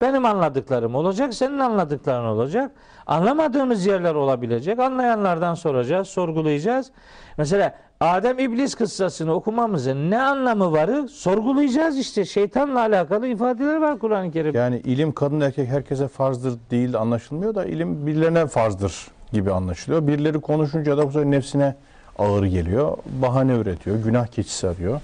[0.00, 2.70] Benim anladıklarım olacak, senin anladıkların olacak.
[3.06, 4.78] Anlamadığımız yerler olabilecek.
[4.78, 6.92] Anlayanlardan soracağız, sorgulayacağız.
[7.36, 12.24] Mesela Adem İblis kıssasını okumamızın ne anlamı varı sorgulayacağız işte.
[12.24, 14.58] Şeytanla alakalı ifadeler var Kur'an-ı Kerim'de.
[14.58, 20.06] Yani ilim kadın erkek herkese farzdır değil anlaşılmıyor da ilim birilerine farzdır gibi anlaşılıyor.
[20.06, 21.74] Birileri konuşunca da bu sefer nefsine
[22.18, 22.96] ağır geliyor.
[23.22, 25.00] Bahane üretiyor, günah keçisi arıyor.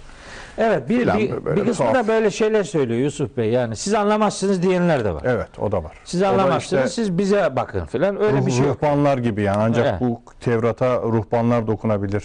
[0.58, 1.94] Evet bir, bir, böyle bir kısmı tuhaf.
[1.94, 3.50] da böyle şeyler söylüyor Yusuf Bey.
[3.50, 5.22] Yani siz anlamazsınız diyenler de var.
[5.24, 5.92] Evet o da var.
[6.04, 8.76] Siz anlamazsınız işte siz bize bakın filan öyle ruh- bir şey yok.
[8.76, 10.00] ruhbanlar gibi yani ancak Evet.
[10.00, 12.24] bu Tevrat'a ruhbanlar dokunabilir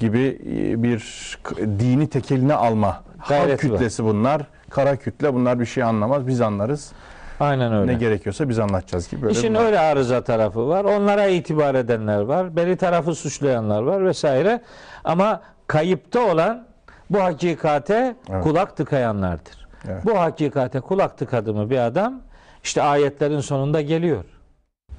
[0.00, 0.38] gibi
[0.82, 0.98] bir
[1.42, 3.56] k- dini tekeline alma halk var.
[3.56, 4.42] kütlesi bunlar.
[4.70, 6.26] Kara kütle bunlar bir şey anlamaz.
[6.26, 6.92] Biz anlarız.
[7.40, 7.92] Aynen öyle.
[7.92, 9.22] Ne gerekiyorsa biz anlatacağız gibi.
[9.22, 10.84] Böyle İşin bir- öyle arıza tarafı var.
[10.84, 12.56] Onlara itibar edenler var.
[12.56, 14.60] Beri tarafı suçlayanlar var vesaire.
[15.04, 16.66] Ama kayıpta olan
[17.10, 18.42] bu hakikate Evet.
[18.44, 19.66] kulak tıkayanlardır.
[19.88, 20.04] Evet.
[20.06, 22.20] Bu hakikate kulak tıkadı mı bir adam
[22.64, 24.24] işte ayetlerin sonunda geliyor.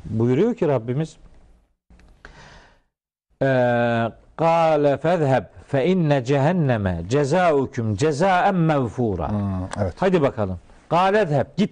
[0.06, 1.18] buyuruyor ki Rabbimiz
[3.42, 4.12] eee
[4.42, 9.30] Kale fezheb fe inne cehenneme cezaukum cezaen mevfura.
[9.30, 9.94] Hmm, evet.
[9.98, 10.60] Hadi bakalım.
[10.90, 11.72] Kale zheb git.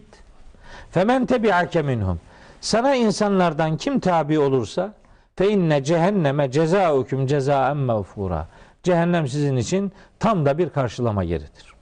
[0.91, 2.19] Femen tebi'ake minhum.
[2.61, 4.93] Sana insanlardan kim tabi olursa
[5.35, 8.47] fe inne cehenneme cezaukum cezaen mevfura.
[8.83, 11.73] Cehennem sizin için tam da bir karşılama yeridir.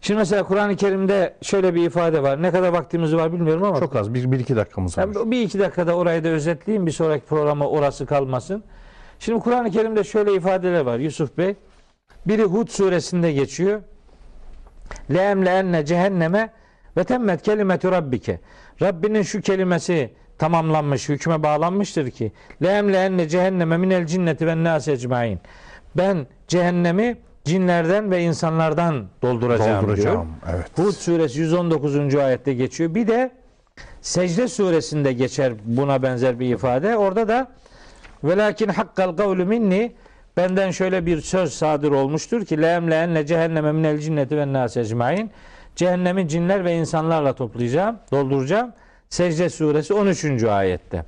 [0.00, 2.42] Şimdi mesela Kur'an-ı Kerim'de şöyle bir ifade var.
[2.42, 4.14] Ne kadar vaktimiz var bilmiyorum ama Çok az.
[4.14, 5.30] Bir, bir iki dakikamız var.
[5.30, 6.86] bir iki dakikada orayı da özetleyeyim.
[6.86, 8.64] Bir sonraki programa orası kalmasın.
[9.18, 11.54] Şimdi Kur'an-ı Kerim'de şöyle ifadeler var Yusuf Bey.
[12.26, 13.82] Biri Hud suresinde geçiyor.
[15.14, 16.50] Le'emle enne cehenneme
[16.96, 18.40] ve temmet kelimetu rabbike.
[18.82, 25.40] Rabbinin şu kelimesi tamamlanmış, hükme bağlanmıştır ki le'emle enne cehenneme minel cinneti ve nâs ecmain.
[25.96, 29.82] Ben cehennemi cinlerden ve insanlardan dolduracağım, diyor.
[29.82, 30.28] Dolduracağım.
[30.54, 30.78] Evet.
[30.78, 32.14] Hud suresi 119.
[32.14, 32.94] ayette geçiyor.
[32.94, 33.32] Bir de
[34.00, 36.96] Secde suresinde geçer buna benzer bir ifade.
[36.96, 37.48] Orada da
[38.28, 39.92] velakin hakkal kavlu minni
[40.36, 45.30] benden şöyle bir söz sadır olmuştur ki leemleenne cehenneme minel cinneti ve nas ecmain
[45.76, 48.72] cehennemi cinler ve insanlarla toplayacağım, dolduracağım.
[49.08, 50.44] Secde suresi 13.
[50.44, 51.04] ayette.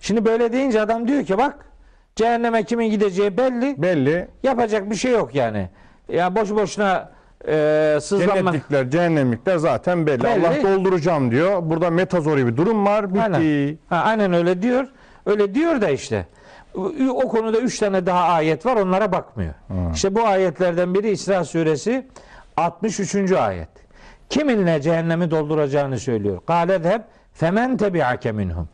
[0.00, 1.66] Şimdi böyle deyince adam diyor ki bak
[2.16, 3.82] cehenneme kimin gideceği belli.
[3.82, 4.28] Belli.
[4.42, 5.68] Yapacak bir şey yok yani.
[6.08, 7.10] Ya boş boşuna
[7.48, 8.36] e, sızlanmak.
[8.36, 10.24] Cennetlikler, cehennemlikler zaten belli.
[10.24, 10.48] Belli.
[10.48, 11.62] Allah dolduracağım diyor.
[11.62, 13.14] Burada metazori bir durum var.
[13.14, 13.22] Bitti.
[13.22, 13.78] Aynen.
[13.88, 14.86] Ha, aynen öyle diyor.
[15.26, 16.26] Öyle diyor da işte.
[17.10, 18.76] O konuda üç tane daha ayet var.
[18.76, 19.54] Onlara bakmıyor.
[19.94, 22.06] İşte bu ayetlerden biri İsra suresi
[22.56, 23.32] 63.
[23.32, 23.68] ayet.
[24.30, 26.40] Kiminle cehennemi dolduracağını söylüyor.
[26.46, 27.02] Kâle hep
[27.34, 28.68] femen tebi'ake minhum.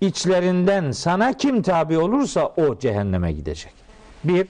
[0.00, 3.72] İçlerinden sana kim tabi olursa o cehenneme gidecek.
[4.24, 4.48] Bir,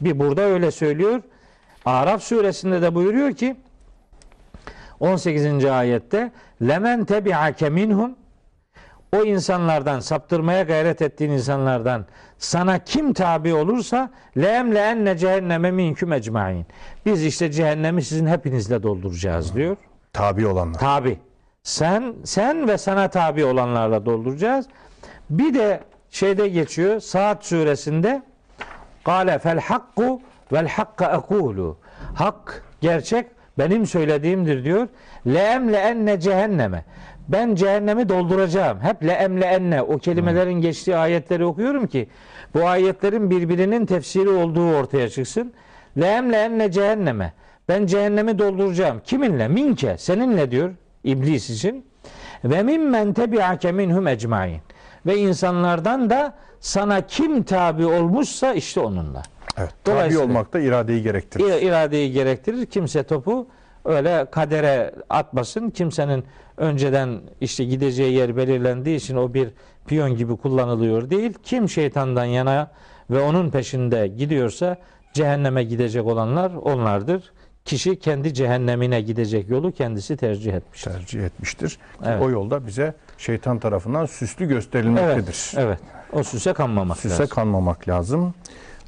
[0.00, 1.22] bir burada öyle söylüyor.
[1.84, 3.56] Araf suresinde de buyuruyor ki
[5.00, 5.64] 18.
[5.64, 8.16] ayette lemen tebi'ake minhum
[9.16, 12.06] o insanlardan saptırmaya gayret ettiğin insanlardan
[12.38, 16.66] sana kim tabi olursa leem leenne cehenneme minküm ecmain.
[17.06, 19.76] Biz işte cehennemi sizin hepinizle dolduracağız diyor.
[20.12, 20.80] Tabi olanlar.
[20.80, 21.18] Tabi.
[21.62, 24.66] Sen sen ve sana tabi olanlarla dolduracağız.
[25.30, 25.80] Bir de
[26.10, 28.22] şeyde geçiyor Saat suresinde
[29.04, 30.20] Kale fel hakku
[30.52, 31.78] vel hakka ekulu.
[32.14, 33.26] Hak gerçek
[33.58, 34.88] benim söylediğimdir diyor.
[35.26, 36.84] Leem enne cehenneme.
[37.28, 38.80] Ben cehennemi dolduracağım.
[38.80, 42.08] Hep leem enne o kelimelerin geçtiği ayetleri okuyorum ki
[42.54, 45.52] bu ayetlerin birbirinin tefsiri olduğu ortaya çıksın.
[46.00, 47.32] Leem enne cehenneme.
[47.68, 49.00] Ben cehennemi dolduracağım.
[49.04, 49.48] Kiminle?
[49.48, 49.98] Minke.
[49.98, 50.70] Seninle diyor
[51.04, 51.84] iblis için.
[52.44, 54.60] Ve mimmen tebi'ake minhum ecmain.
[55.06, 59.22] Ve insanlardan da sana kim tabi olmuşsa işte onunla.
[59.58, 59.70] Evet.
[59.84, 61.44] Tabi olmak da iradeyi gerektirir.
[61.44, 62.66] İra- iradeyi gerektirir.
[62.66, 63.46] Kimse topu
[63.84, 65.70] öyle kadere atmasın.
[65.70, 66.24] Kimsenin
[66.56, 69.48] önceden işte gideceği yer belirlendiği için o bir
[69.86, 71.34] piyon gibi kullanılıyor değil.
[71.42, 72.70] Kim şeytandan yana
[73.10, 74.76] ve onun peşinde gidiyorsa
[75.12, 77.32] cehenneme gidecek olanlar onlardır.
[77.64, 80.90] Kişi kendi cehennemine gidecek yolu kendisi tercih etmiştir.
[80.92, 81.78] tercih etmiştir.
[82.04, 82.22] Evet.
[82.22, 85.52] O yolda bize şeytan tarafından süslü Evet, gösterilmektedir.
[85.56, 85.78] evet.
[86.12, 87.26] O süse kanmamak Süse lazım.
[87.26, 88.34] kanmamak lazım.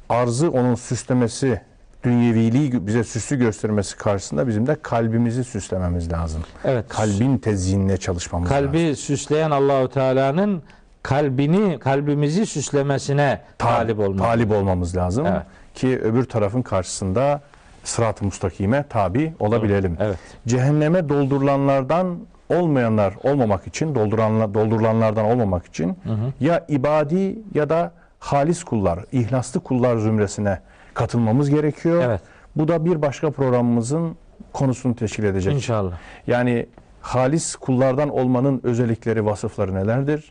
[0.09, 1.61] Arzı onun süslemesi,
[2.03, 6.41] dünyeviliği bize süslü göstermesi karşısında bizim de kalbimizi süslememiz lazım.
[6.63, 6.85] Evet.
[6.89, 8.65] Kalbin tezyinine çalışmamız lazım.
[8.65, 10.63] Kalbi süsleyen Allahu Teala'nın
[11.03, 14.19] kalbini, kalbimizi süslemesine talip olmak.
[14.19, 15.41] Talip olmamız lazım Evet.
[15.75, 17.41] ki öbür tarafın karşısında
[17.83, 19.97] sırat-ı mustakime tabi olabilelim.
[19.99, 20.17] Evet.
[20.47, 22.17] Cehenneme doldurulanlardan
[22.49, 25.97] olmayanlar olmamak için, dolduranlar, doldurulanlardan olmamak için
[26.39, 30.59] ya ibadi ya da halis kullar, ihlaslı kullar zümresine
[30.93, 32.03] katılmamız gerekiyor.
[32.03, 32.21] Evet.
[32.55, 34.15] Bu da bir başka programımızın
[34.53, 35.53] konusunu teşkil edecek.
[35.53, 35.97] İnşallah.
[36.27, 36.65] Yani
[37.01, 40.29] halis kullardan olmanın özellikleri, vasıfları nelerdir?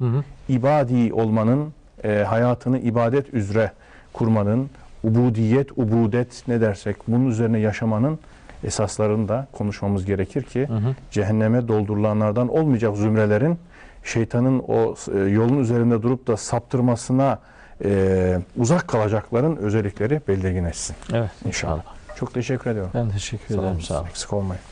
[0.48, 1.72] İbadi olmanın,
[2.04, 3.72] e, hayatını ibadet üzere
[4.12, 4.70] kurmanın,
[5.04, 8.18] ubudiyet, ubudet ne dersek bunun üzerine yaşamanın
[8.64, 10.68] esaslarını da konuşmamız gerekir ki
[11.10, 13.58] cehenneme doldurulanlardan olmayacak zümrelerin
[14.04, 17.38] şeytanın o e, yolun üzerinde durup da saptırmasına
[17.84, 20.96] e, uzak kalacakların özellikleri belirginleşsin.
[21.12, 21.30] Evet.
[21.44, 21.82] İnşallah.
[22.16, 22.90] Çok teşekkür ediyorum.
[22.94, 23.80] Ben teşekkür Sağ ederim.
[23.80, 24.08] Sağ olun.
[24.08, 24.62] Eksik olmayın.